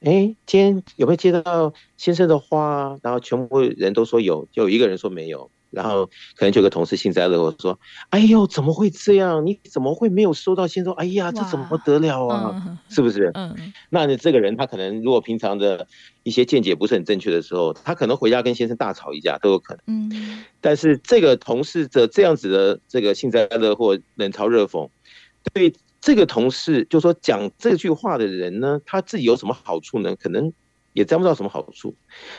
[0.00, 2.96] 哎，今天有没有接到先生的花？
[3.02, 5.50] 然后全部人都说有，就有一个人说没有。
[5.74, 6.06] 然后
[6.36, 7.78] 可能就有个同事幸灾乐祸说
[8.10, 9.44] ：“哎呦，怎么会这样？
[9.44, 10.92] 你怎么会没有收到信说？
[10.94, 12.62] 哎呀，这怎么得了啊？
[12.66, 13.30] 嗯、是不是？
[13.34, 15.86] 嗯，那你这个人他可能如果平常的
[16.22, 19.82] 一些见解不是很正确的时候，他可能回家跟先生大吵一架都有可能。
[19.86, 24.88] 嗯，但是这个同事的这样子的这个幸灾乐祸、冷嘲热讽，
[25.52, 30.14] 对这个同事就说讲这句话的人呢，他自己有什么好处呢？
[30.16, 30.52] 可能
[30.92, 31.94] 也沾不到什么好处。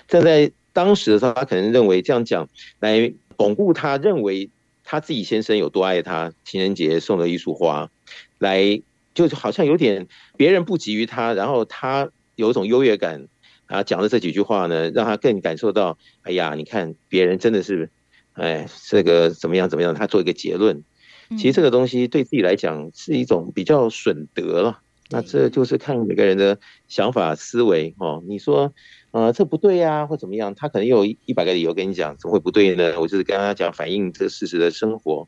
[0.08, 2.48] 站在当时的时候，他可能认为这样讲
[2.80, 3.14] 来。
[3.38, 4.50] 巩固他认为
[4.84, 7.90] 他自己先生有多爱他，情人节送了一束花，
[8.38, 8.82] 来
[9.14, 10.08] 就好像有点
[10.38, 13.28] 别人不及于他，然后他有一种优越感
[13.66, 17.90] 啊，讲的这几句话呢，让他更感受到，哎呀，你看别人真的是，
[18.34, 20.84] 哎，这个怎么样怎么样，他做一个结论，
[21.30, 28.74] 其实这个东西对自己来讲是一种比较损德了，那这就是看每个人的想法思维哦，你说。
[29.16, 30.54] 呃，这不对呀，或怎么样？
[30.56, 33.00] 他可能有一百个理由跟你讲，怎么会不对呢？
[33.00, 35.26] 我就是跟他讲，反映这个事实的生活。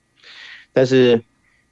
[0.74, 1.24] 但是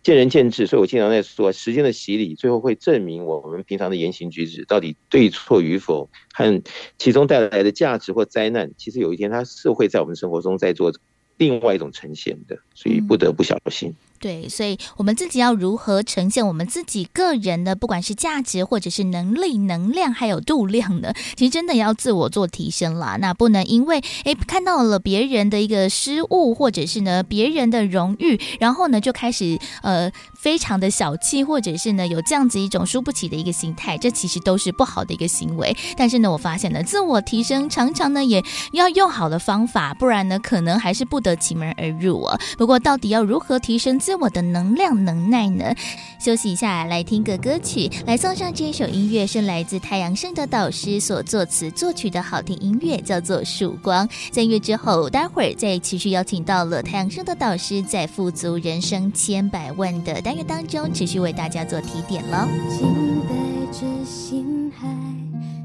[0.02, 6.62] 见仁见智，所以我经常在说，时间的洗礼最后会证明我们平常的言行举止到底对错与否，和
[6.98, 10.94] 其中带来的价值或灾难，其实有一天它是会在我们生活中在做
[11.36, 13.90] 另外一种呈现的，所以不得不小心。
[13.90, 21.14] 嗯对，所以我们自己要如何呈现我们自己个人的，不管是价值或者是能力、能量，还有度量呢？
[21.36, 23.18] 其实真的要自我做提升啦。
[23.20, 35.76] 那不能因为诶看到了别人的一个失误，或者是呢别人的荣誉，然后呢就开始呃非常的小气，或者是呢有这样子一种输不起的一个心态，这其实都是不好的一个行为。
[35.96, 42.40] 但是呢，我发现呢，自我提升常常呢也要用好的方法，不然呢可能还是不得其门而入啊。
[42.58, 45.74] 不过到底要如何提升自我的能量能耐呢？
[46.20, 54.08] 休息一下，来听个歌曲，来送上这首音乐，是来自太阳盛的导师所作词作曲的好听音乐，叫做《曙光》。
[54.30, 62.48] 在月之后，待会儿再继续邀请到了太阳盛的导师，在富足人生千百万的单元当中，持续为大家做提点了。
[62.70, 62.88] 请
[63.24, 63.34] 带
[63.72, 64.88] 着心海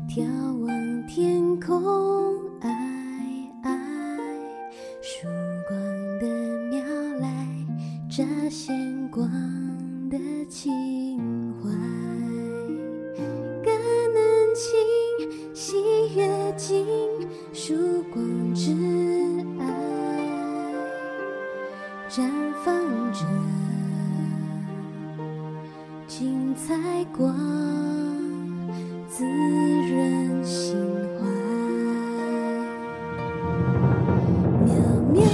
[0.09, 0.25] 眺
[0.65, 2.33] 望天空，
[2.63, 2.71] 爱
[3.65, 3.79] 爱
[5.03, 5.50] 曙光的。
[8.21, 9.27] 乍现光
[10.11, 11.71] 的情怀，
[13.65, 15.75] 感恩情喜
[16.15, 16.29] 悦。
[16.59, 16.87] 心，
[17.55, 17.75] 曙
[18.13, 18.23] 光
[18.55, 18.73] 之
[19.59, 19.65] 爱
[22.11, 22.29] 绽
[22.63, 22.75] 放
[23.15, 23.25] 着
[26.07, 26.77] 精彩
[27.17, 27.35] 光，
[29.09, 30.77] 滋润心
[31.17, 31.27] 怀，
[34.67, 34.69] 渺
[35.15, 35.25] 渺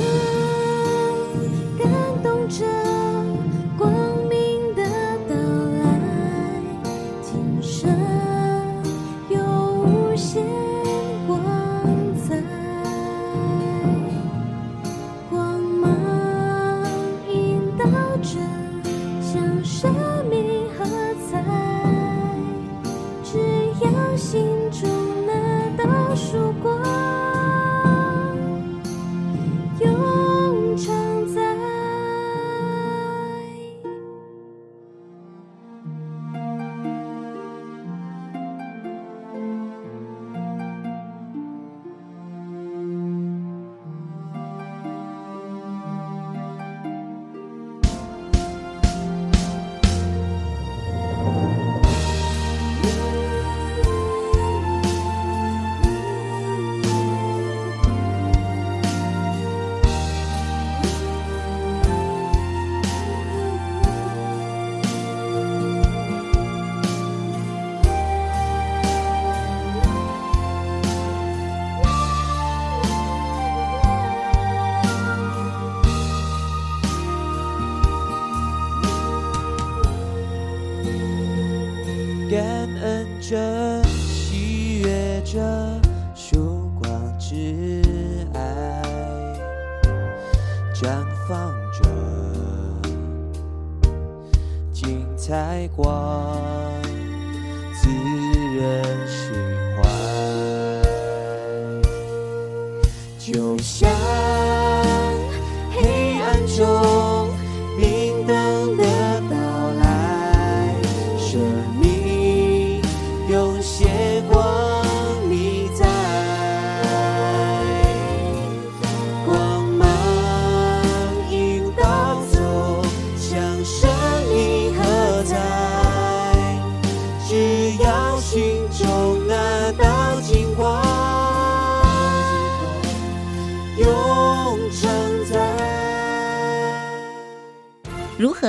[1.83, 1.91] 感
[2.23, 2.76] 动着。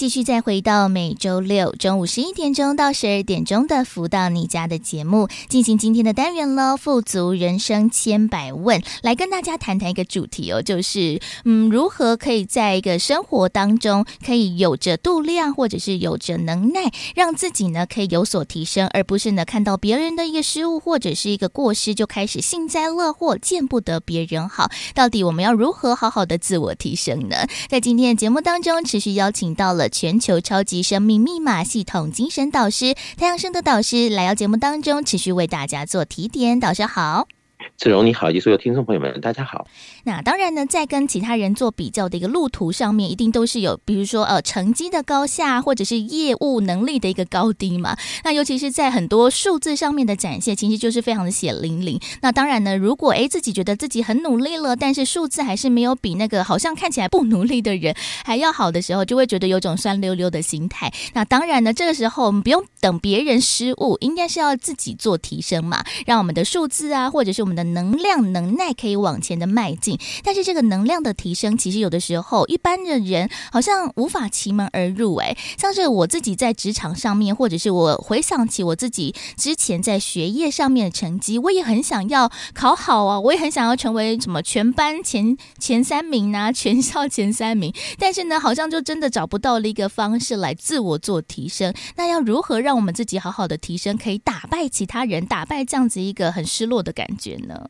[0.00, 6.74] 继续再回到每周六中午十一点钟到十二点钟的“福到你家”的节目，进行今天的单元喽。
[6.78, 24.70] 富足人生千百问，来跟大家谈谈一个主题哦，就是嗯，如何可以在一个生活当中可以有着度量，或者是有着能耐，让自己呢可以有所提升，而不是呢看到别人的一个失误或者是一个过失就开始幸灾乐祸，见不得别人好。
[24.94, 27.36] 到底我们要如何好好的自我提升呢？
[27.68, 29.89] 在今天的节目当中，持续邀请到了。
[29.90, 36.58] 全球超级生命密码系统精神导师太阳升的导师来到节目当中，持续为大家做提点。
[36.58, 37.28] 导师好。
[37.76, 39.66] 子荣你好，以及所有听众朋友们，大家好。
[40.04, 47.96] 那当然呢，在跟其他人做比较的一个路途上面，一定都是有，比如说呃，成绩的高下，或者是业务能力的一个高低嘛。
[48.24, 51.98] 那尤其是在很多数字上面的展现，其实就是非常的血淋淋。
[52.22, 57.94] 那当然呢，如果诶自己觉得自己很努力了，但是数字还是没有比那个好像看起来不努力的人
[58.24, 60.92] 还要好的时候，就会觉得有种酸溜溜的心态。
[61.14, 67.70] 那当然呢，这个时候我们不用等别人失误，应该是要自己做提升嘛，让我们的数字啊，或者是我们们的。
[67.70, 75.14] 能量能耐可以往前的迈进，但是这个能量的提升，其实有的时候一般的人好像无法其门而入。
[75.16, 87.72] 哎，像是我自己在职场上面，或者是我回想起我自己之前在学业上面的成绩，我也很想要考好啊，我也很想要成为什么全班前前三名啊，全校前三名。
[87.98, 91.72] 但是呢，好像就真的找不到了一个方式来自我做提升。
[91.96, 97.68] 那要如何让我们自己好好的提升，可以打败其他人，打败这样子一个很失落的感觉呢？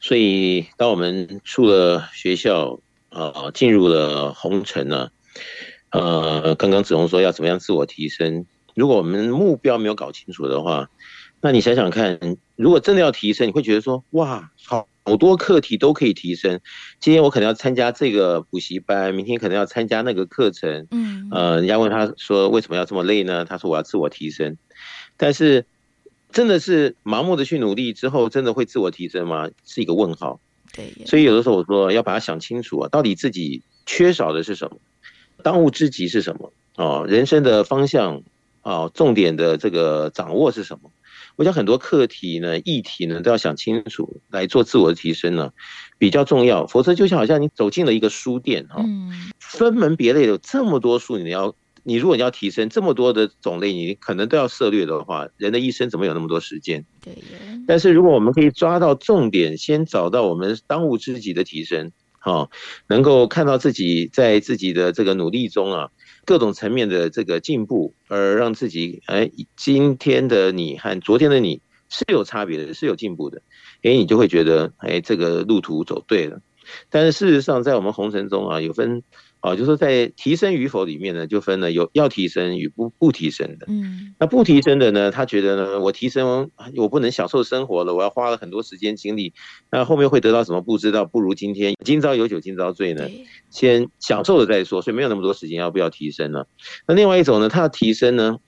[0.00, 5.10] 所以，当我们出了学校，呃，进入了红尘呢，
[5.90, 8.44] 呃，刚刚子龙说要怎么样自我提升，
[8.74, 10.90] 如果我们目标没有搞清楚的话，
[11.40, 12.18] 那你想想看，
[12.56, 16.60] 如果真的要提升，你会觉得说，哇，好好多课题都可以提升。
[16.98, 20.86] 今天我可能要参加这个补习班，明天可能要参加那个课程。
[20.90, 23.44] 嗯，呃，人家问他说为什么要这么累呢？
[23.44, 24.56] 他说我要自我提升。
[25.16, 25.64] 但是，
[26.32, 29.48] 真的是盲目的去努力之后，真的会自我提升吗？
[29.64, 30.40] 是一个问号。
[30.74, 34.78] 对，所以有的时候我说要把它想清楚啊，到底自己缺少的是什么？
[35.42, 36.52] 当务之急是什么？
[36.76, 38.22] 哦，人生的方向
[38.62, 40.90] 啊，重点的这个掌握是什么？
[41.36, 45.52] 我想很多课题呢、议题呢，都要想清楚来做自我的提升呢，
[45.98, 46.66] 比较重要。
[46.66, 48.84] 否则就像好像你走进了一个书店哈，
[49.38, 56.84] 分门别类有这么多书，你要你如果你要提升这么多的种类，你可能都要涉猎的话，人的一生怎么有那么多时间？
[57.04, 57.14] 对。
[57.66, 61.92] 但是如果我们可以抓到重点，先找到我们当务之急的提升。
[62.24, 62.48] 哈，
[62.86, 65.90] 能够看到自己在自己的这个努力中啊，
[66.24, 73.42] 各种层面的这个进步，而让自己哎，今天的你和昨天的你是有差别的，是有进步的，
[73.82, 76.40] 哎，你就会觉得哎，这个路途走对了。
[76.90, 79.02] 但是事实上，在我们红尘中啊，有分。
[79.42, 83.66] 啊，就是说在提升与否里面呢，就分了有要提升与不不提升的。
[83.68, 89.34] 嗯，那不提升的呢，他觉得呢，我提升我不能享受生活了，我要花了很多时间精力，
[89.68, 93.10] 那后面会得到什么不知道，不如今天今朝有酒今朝醉呢，
[93.50, 96.44] 先享受了再说，所以没有那么多时间，要不要提升呢？
[96.86, 98.38] 那另外一种呢，他要提升呢，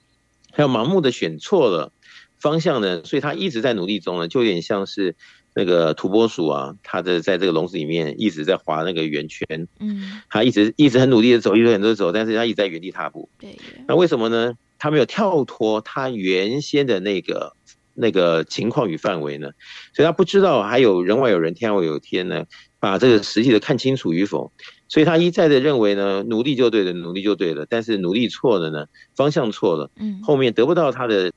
[0.53, 1.93] 他要盲目的选错了
[2.39, 5.17] 方向呢，所以他一直在努力中呢，就有点像是。
[5.55, 9.47] 那个土拨鼠啊，它的在这个笼子里面一直在划那个圆圈，
[9.79, 13.29] 嗯，它一直一直很努力的走，一直很努力的走，但是它一直在原地踏步。
[13.39, 14.55] 对，那为什么呢？
[14.79, 17.55] 它没有跳脱它原先的那个
[17.95, 19.51] 那个情况与范围呢？
[19.95, 22.45] 所以它不知道还有人外有人，天外有天呢，
[22.81, 24.53] 把这个实际的看清楚与否。
[24.89, 31.33] 所以他一再的认为呢，努力就对了，努力就对了，但是努力错了呢，方向错了，嗯，后面得不到他的。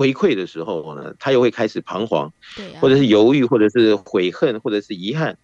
[0.00, 2.32] 回馈的时候呢，他又会开始彷徨，
[2.80, 5.36] 或者是犹豫，或者是悔恨，或者是遗憾。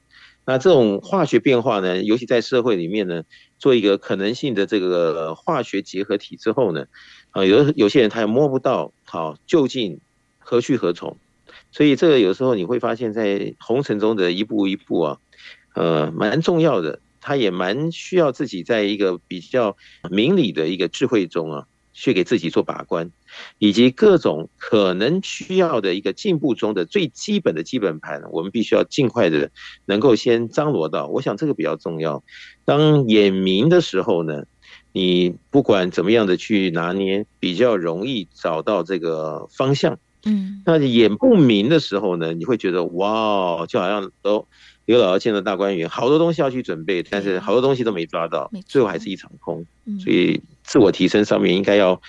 [0.46, 3.22] 那这种化学变化呢，尤其在社会里面呢，
[3.58, 6.86] 做一个可能性的这个化学结合体之后呢，
[7.32, 10.00] 啊，有有些人他也摸不到好究竟
[10.38, 11.18] 何去何从。
[11.70, 15.18] 所以这个有时候你会发现，在红尘中的一步一步啊，
[15.74, 19.76] 呃，蛮重要的，他也蛮需要自己在一个比较
[20.10, 21.66] 明理的一个智慧中啊。
[21.98, 23.10] 去给自己做把关，
[23.58, 29.50] 以及各种可能需要的一个进步中的最基本的基本盘，我们必须要尽快的
[29.86, 31.06] 能够先张罗到。
[31.06, 32.22] 我想这个比较重要。
[32.66, 34.44] 当眼明的时候呢，
[34.92, 39.98] 你不管怎么样的去拿捏，比较容易找到这个方向。
[40.26, 44.46] 嗯，那眼不明的时候呢，你会觉得哇，就好像都
[44.86, 49.66] 刘姥姥见了大观园，好多东西要去准备，但是好多东西都没抓到，最后还是一场空。
[50.02, 50.40] 所以。
[50.66, 52.02] 自我提升上面应该要。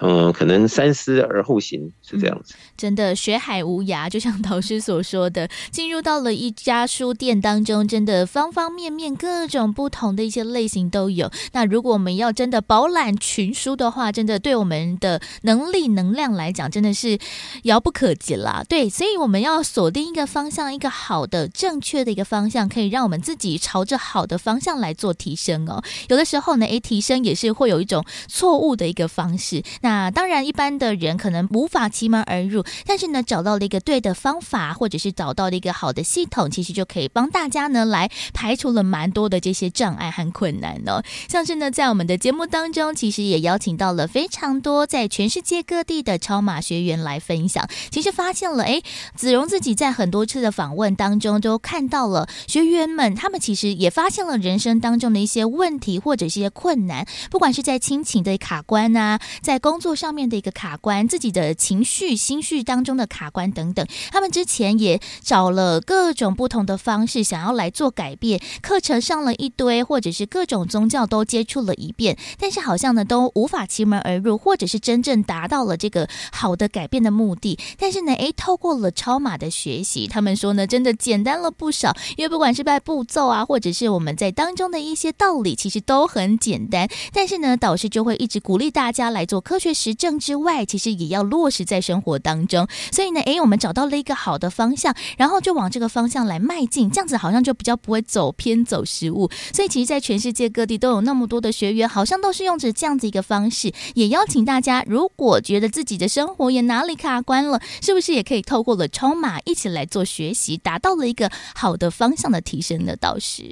[0.00, 2.54] 嗯，可能三思而后行是这样子。
[2.76, 11.30] 真的学海无涯，就像导师所说的，进入到了一家书店当中，真的方方面面、各种不同的一些类型都有。
[11.52, 17.18] 那如果我们要真的饱览群书的话，真的对我们的能力、能量来讲，真的是
[17.64, 18.64] 遥不可及啦。
[18.66, 25.82] 对，所以我们要锁定一个方向，一个好的、正确的一个方向，可以让我们自己朝着好的方向来做提升哦。
[26.08, 29.62] 有的时候呢，诶，提升也是会有一种错误的一个方式。
[29.82, 41.02] 那那当然，一般的人可能无法其门而入，但是呢，找到了一个对的方法，或者是找到了一个好的系统，其实就可以帮大家呢来排除了蛮多的这些障碍和困难哦。
[41.28, 47.68] 像是呢，在我们的节目当中，其实也邀请到了非常多在全世界各地的超马学员来分享。
[47.90, 48.80] 其实发现了，哎，
[49.16, 68.38] 子荣自己在很多次的访问当中都看到了学员们，他们其实也发现了人生当中的一些问题或者是一些困难，不管是在亲情的卡关啊，在工工作上面的一个卡关，自己的情绪、心绪当中的卡关等等，他们之前也找了各种不同的方式，想要来做改变。
[68.60, 77.58] 课程上了一堆，或者是各种宗教都接触了一遍，但是好像呢都无法其门而入，或者是真正达到了这个好的改变的目的。
[77.78, 81.96] 但是呢，诶，透过了超马的学习，他们说呢，真的简单了不少。
[82.18, 86.86] 因为不管是在步骤啊，或者是我们在当中的一些道理，其实都很简单。
[87.14, 89.70] 但是呢，导师就会一直鼓励大家来做科学。
[89.80, 92.66] 实证之外，其实也要落实在生活当中。
[92.92, 99.30] 所以呢，诶，我们找到了一个好的方向，然后就往这个方向来迈进，这样子好像就比较不会走偏走失误。
[99.54, 103.72] 所以，其实，在全世界各地都有那么多的学员，好像都是用着这样子一个方式。
[103.94, 112.94] 也邀请大家，如果觉得自己的生活也哪里卡关了，是不是也可以透过了超马一起来做学习，达到了一个好的方向的提升呢？
[112.96, 113.44] 导师，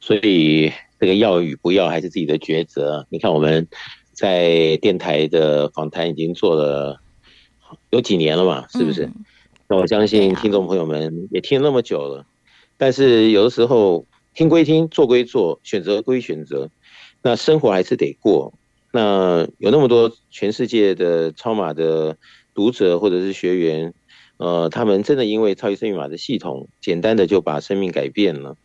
[0.00, 3.06] 所以这个要与不要还是自己的抉择。
[3.10, 3.68] 你看我们。
[4.12, 7.00] 在电台的访谈已经做了
[7.90, 9.04] 有几年了嘛，是不是？
[9.06, 9.24] 嗯、
[9.68, 12.26] 那我相信听众朋友们也听了那么久了，
[12.76, 16.70] 但是有的时候听归听，做归做，选择归选择，
[17.22, 18.52] 那生活还是得过。
[18.92, 22.16] 那有那么多全世界的超马的
[22.54, 23.94] 读者或者是学员，
[24.36, 28.56] 呃，他们真的因为超级生命码的系统，简单的就把生命改变了。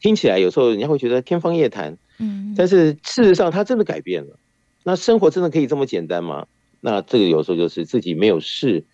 [0.00, 4.38] 听起来有时候人家会觉得天方夜谭，嗯，但是事实上他真的改变了。
[4.86, 6.46] 那生活真的可以这么简单吗？
[6.80, 8.84] 那这个有时候就是自己没有试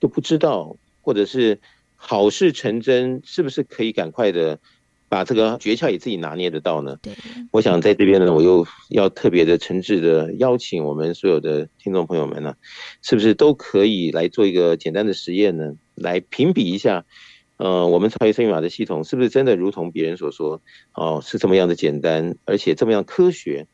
[0.00, 1.60] 就不知道，或者是
[1.94, 4.58] 好事成真，是不是可以赶快的？
[5.10, 6.98] 把这个诀窍也自己拿捏得到呢？
[7.00, 7.14] 对，
[7.50, 12.56] 我想在这边呢，我又要特别的诚挚的邀请我们所有的听众朋友们呢，
[13.00, 15.76] 是不是都可以来做一个简单的实验呢？
[15.94, 17.06] 来评比一下，
[17.56, 20.60] 呃，我们超越生命密码的系统是不是真的如同别人所说，
[20.92, 23.66] 哦，是这么样的简单，而且这么样科学，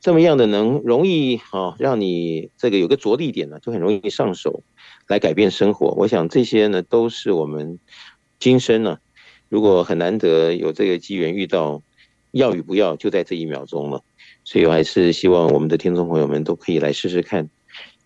[0.00, 4.62] 这么样的能容易啊，让你这个有个着力点呢，就很容易上手，
[5.08, 5.88] 来改变生活。
[5.98, 7.78] 我想这些呢，都是我们
[8.38, 8.98] 今生呢。
[9.48, 11.82] 如果很难得有这个机缘遇到，
[12.30, 14.02] 要与不要就在这一秒钟了，
[14.44, 17.48] 所以我还是希望我们的听众朋友们都可以来试试看。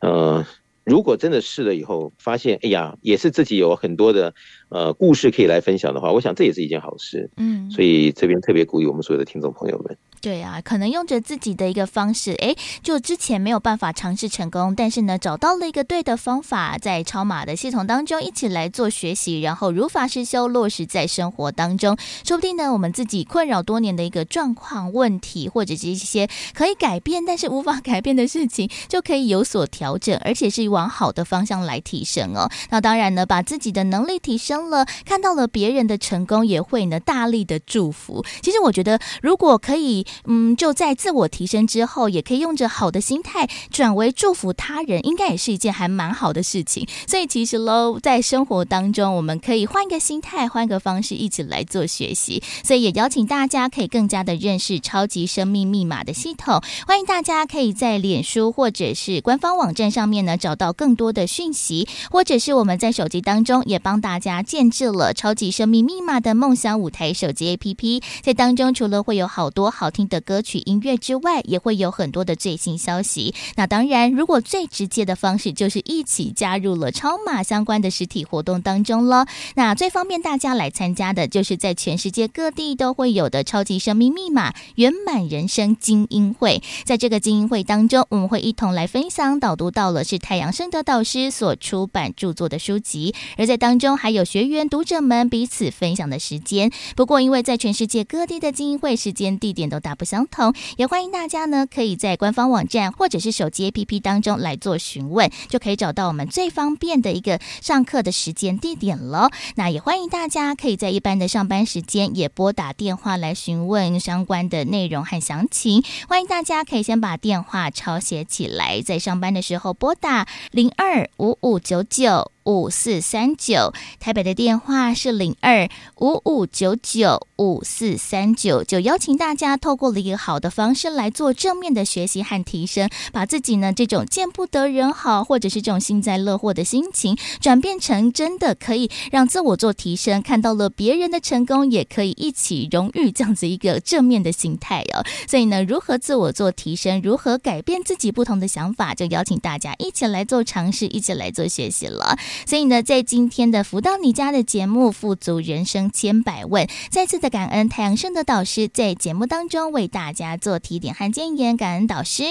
[0.00, 0.46] 呃，
[0.84, 4.32] 如果真的试了以后发现，哎呀，也是自己有很多的
[4.72, 7.30] 呃故事可以来分享的话，我想这也是一件好事。
[7.36, 9.96] 嗯，所以这边特别鼓励我们所有的听众朋友们。
[10.20, 32.48] 对啊，可能用着自己的一个方式，哎，就之前没有办法尝试成功，但是呢，找到了一个对的方法，在超马的系统当中一起来做学习，然后如法实修落实在生活当中，说不定呢，我们自己困扰多年的一个状况、问题，或者是一些可以改变但是无法改变的事情，就可以有所调整，而且是往好的方向来提升哦。
[32.70, 38.24] 那当然呢，把自己的能力提升了，看到了别人的成功，也会呢大力的祝福。
[38.40, 40.06] 其实我觉得，如果可以。
[40.24, 46.86] 嗯，就在自我提升之后，也可以用着好的心态转为祝福他人，应该也是一件还蛮好的事情。
[47.06, 52.42] 所以其实喽，在生活当中，我们可以换一个心态，换一个方式，一起来做学习。
[52.64, 56.62] 所以也邀请大家可以更加的认识超级生命密码的系统。
[56.86, 73.34] 欢迎大家可以在脸书或者是官方网站上面呢找到更多的讯息，或者是我们在手机当中也帮大家建制了超级生命密码的梦想舞台手机 APP，在当中除了会有好多好听的歌曲音乐之外，也会有很多的最新消息。
[73.56, 79.26] 那当然，如果最直接的方式就是一起加入了超码相关的实体活动当中了。
[79.54, 86.62] 那最方便大家来参加的，就是在全世界各地都会有的超级生命密码圆满人生精英会。
[86.84, 96.70] 在这个精英会当中，我们会一同来分享导读到了是太阳盛德导师所出版著作的书籍，而在当中还有学学员读者们彼此分享的时间。
[96.96, 109.30] 不过，因为在全世界各地的精英会时间地点都大不相同，也欢迎大家呢，可以在官方网站或者是手机 APP 当中来做询问，就可以找到我们最方便的一个上课的时间地点了。
[109.54, 115.82] 那也欢迎大家可以在一般的上班时间也拨打电话来询问相关的内容和详情。
[116.08, 122.32] 欢迎大家可以先把电话抄写起来，在上班的时候拨打零二五五九九。
[122.44, 125.68] 五四三九，台北的电话是零二
[125.98, 145.04] 五五九九五四三九，就邀请大家透过了一个好的方式来做正面的学习和提升，把自己呢这种见不得人好，或者是这种幸灾乐祸的心情，转变成真的可以让自我做提升，看到了别人的成功，也可以一起荣誉这样子一个正面的心态哦。
[145.28, 152.18] 所以呢，如何自我做提升，如何改变自己不同的想法，就邀请大家一起来做尝试，一起来做学习了。
[152.46, 162.22] 所以呢，在今天的福到你家的节目《富足人生千百问》，再次的感恩太阳盛德导师在节目当中为大家做提点和建言，感恩导师。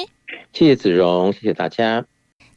[0.54, 2.06] 谢谢子荣，谢谢大家。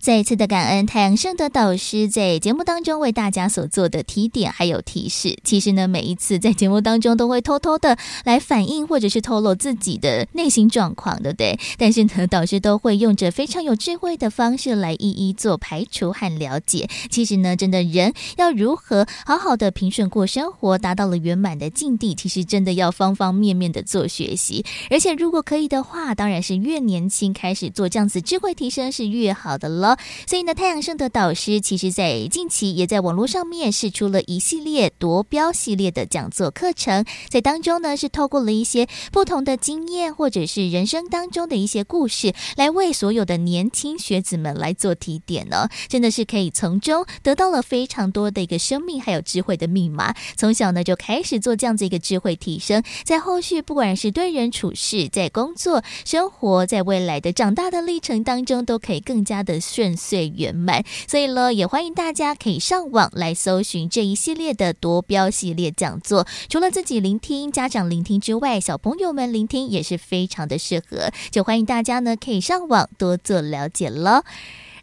[0.04, 5.38] 再一次的感恩太阳盛德导师在节目当中为大家所做的提点还有提示。
[5.42, 7.96] 其实呢，每一次在节目当中都会偷偷的
[8.26, 11.58] 来反映或者是透露自己的内心状况，对不对？
[11.78, 16.86] 但是呢，导师都会用着非常有智慧的方式来一一做排除和了解。
[17.08, 24.66] 其实呢，真的人要如何好好的平顺过生活，达到了圆满的境地，其实真的要方方面面的做学习。
[24.90, 29.93] 而且如果可以的话，当然是越年轻开始做这样子智慧提升是越好的喽。
[30.26, 50.14] 所以呢，太阳盛德导师其实在近期也在网络上面试出了一系列夺标系列的讲座课程，在当中呢是透过了一些不同的经验或者是人生当中的一些故事，来为所有的年轻学子们来做提点呢，真的是可以从中得到了非常多的一个生命还有智慧的密码。
[50.36, 60.82] 从小呢就开始做这样子一个智慧提升，在后续不管是对人处事，在工作、生活，在未来的长大的历程当中，都可以更加的顺顺遂圆满。
[61.06, 66.26] 所以呢，也欢迎大家可以上网来搜寻这一系列的夺标系列讲座。
[66.48, 71.10] 除了自己聆听、家长聆听之外，小朋友们聆听也是非常的适合。
[71.30, 74.24] 就欢迎大家呢可以上网多做了解了。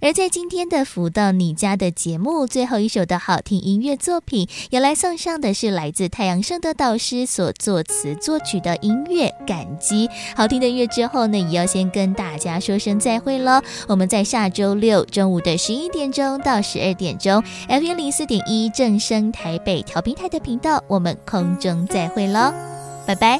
[0.03, 10.07] 而在今天的福到你家的节目最后一首的好听音乐作品，要来送上的是来自太阳盛的导师所作词作曲的音乐《感激》。
[10.35, 13.61] 好听的音乐之后呢，也要先跟大家说声再会喽。
[13.87, 22.51] 我们在下周六中午的十一点钟到十二点钟，FM 零四点一正声台北调频台的频道，我们空中再会喽，
[23.05, 23.39] 拜拜。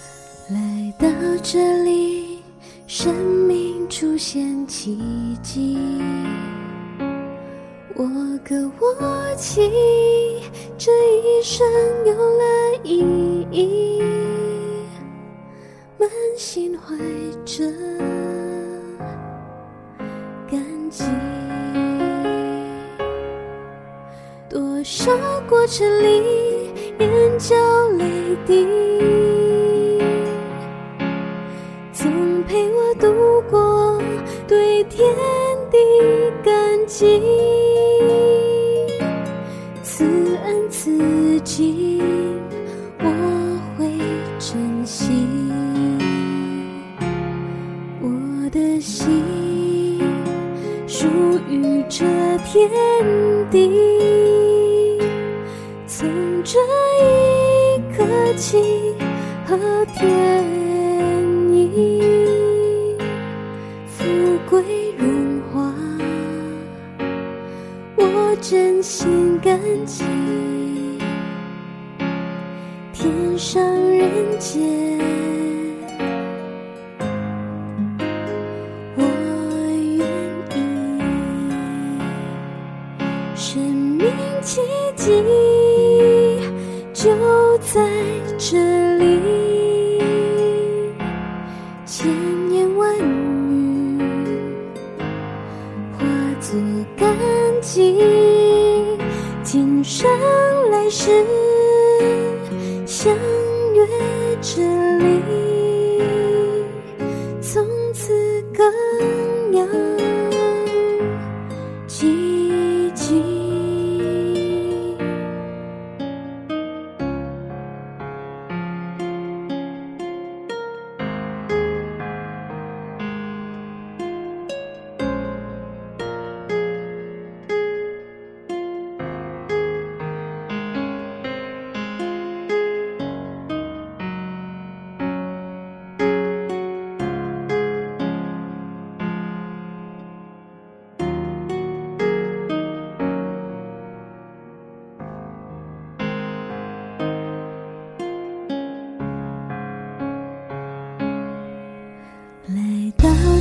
[0.50, 1.08] 来到
[1.42, 2.38] 这里，
[2.86, 3.12] 生
[3.48, 5.00] 命出现奇
[5.42, 5.80] 迹。
[7.96, 8.06] 我
[8.48, 9.70] 歌我泣，
[10.78, 11.68] 这一生
[12.06, 12.44] 有了
[12.84, 14.02] 意义，
[15.98, 16.96] 满心怀
[17.44, 17.66] 着
[20.50, 21.04] 感激。
[24.50, 25.12] 多少
[25.50, 27.56] 过程里，眼角
[27.98, 28.06] 泪
[28.46, 28.68] 滴，
[31.92, 34.02] 总陪我度过，
[34.48, 35.14] 对天
[35.70, 35.78] 地
[36.44, 37.61] 感激。
[52.70, 54.01] 天地。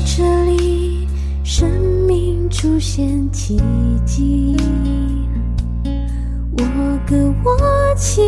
[0.04, 1.06] 这里，
[1.44, 1.68] 生
[2.06, 3.60] 命出现奇
[4.04, 4.56] 迹，
[6.52, 6.64] 我
[7.06, 8.22] 歌我泣，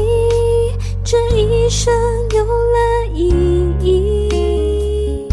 [1.02, 1.92] 这一生
[2.34, 3.30] 有了意
[3.80, 5.28] 义，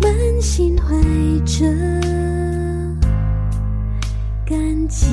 [0.00, 0.94] 满心怀
[1.44, 1.64] 着
[4.44, 5.06] 感激。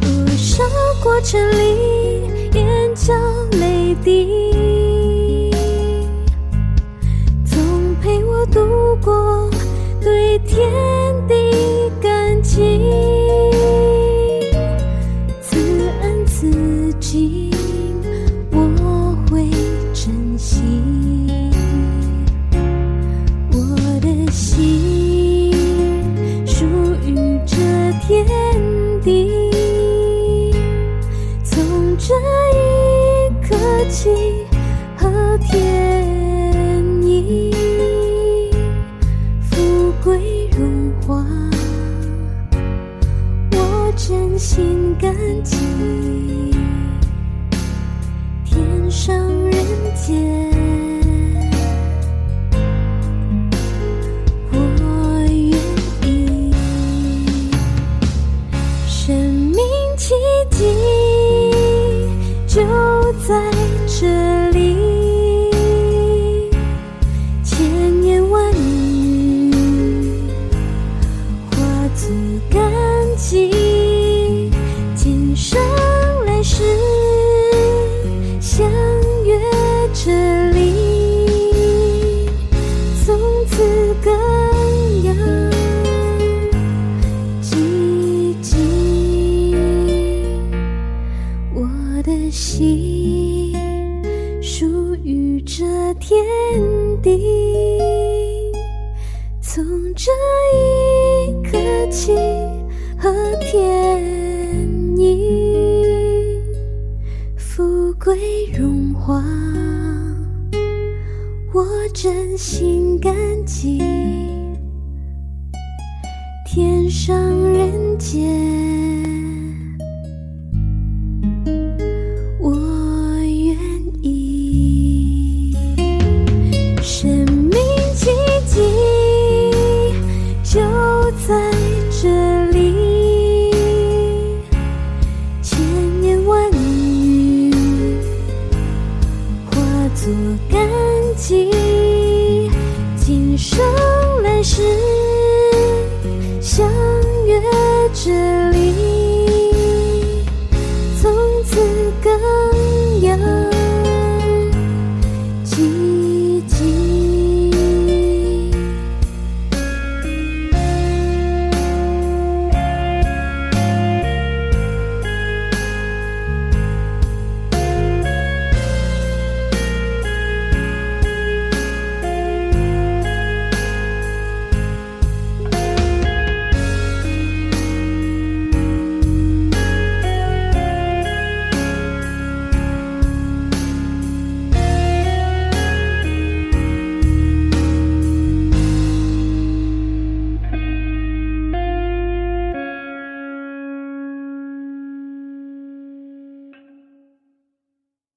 [0.00, 0.64] 多少
[1.02, 3.12] 过程里，眼角
[3.58, 4.43] 泪滴，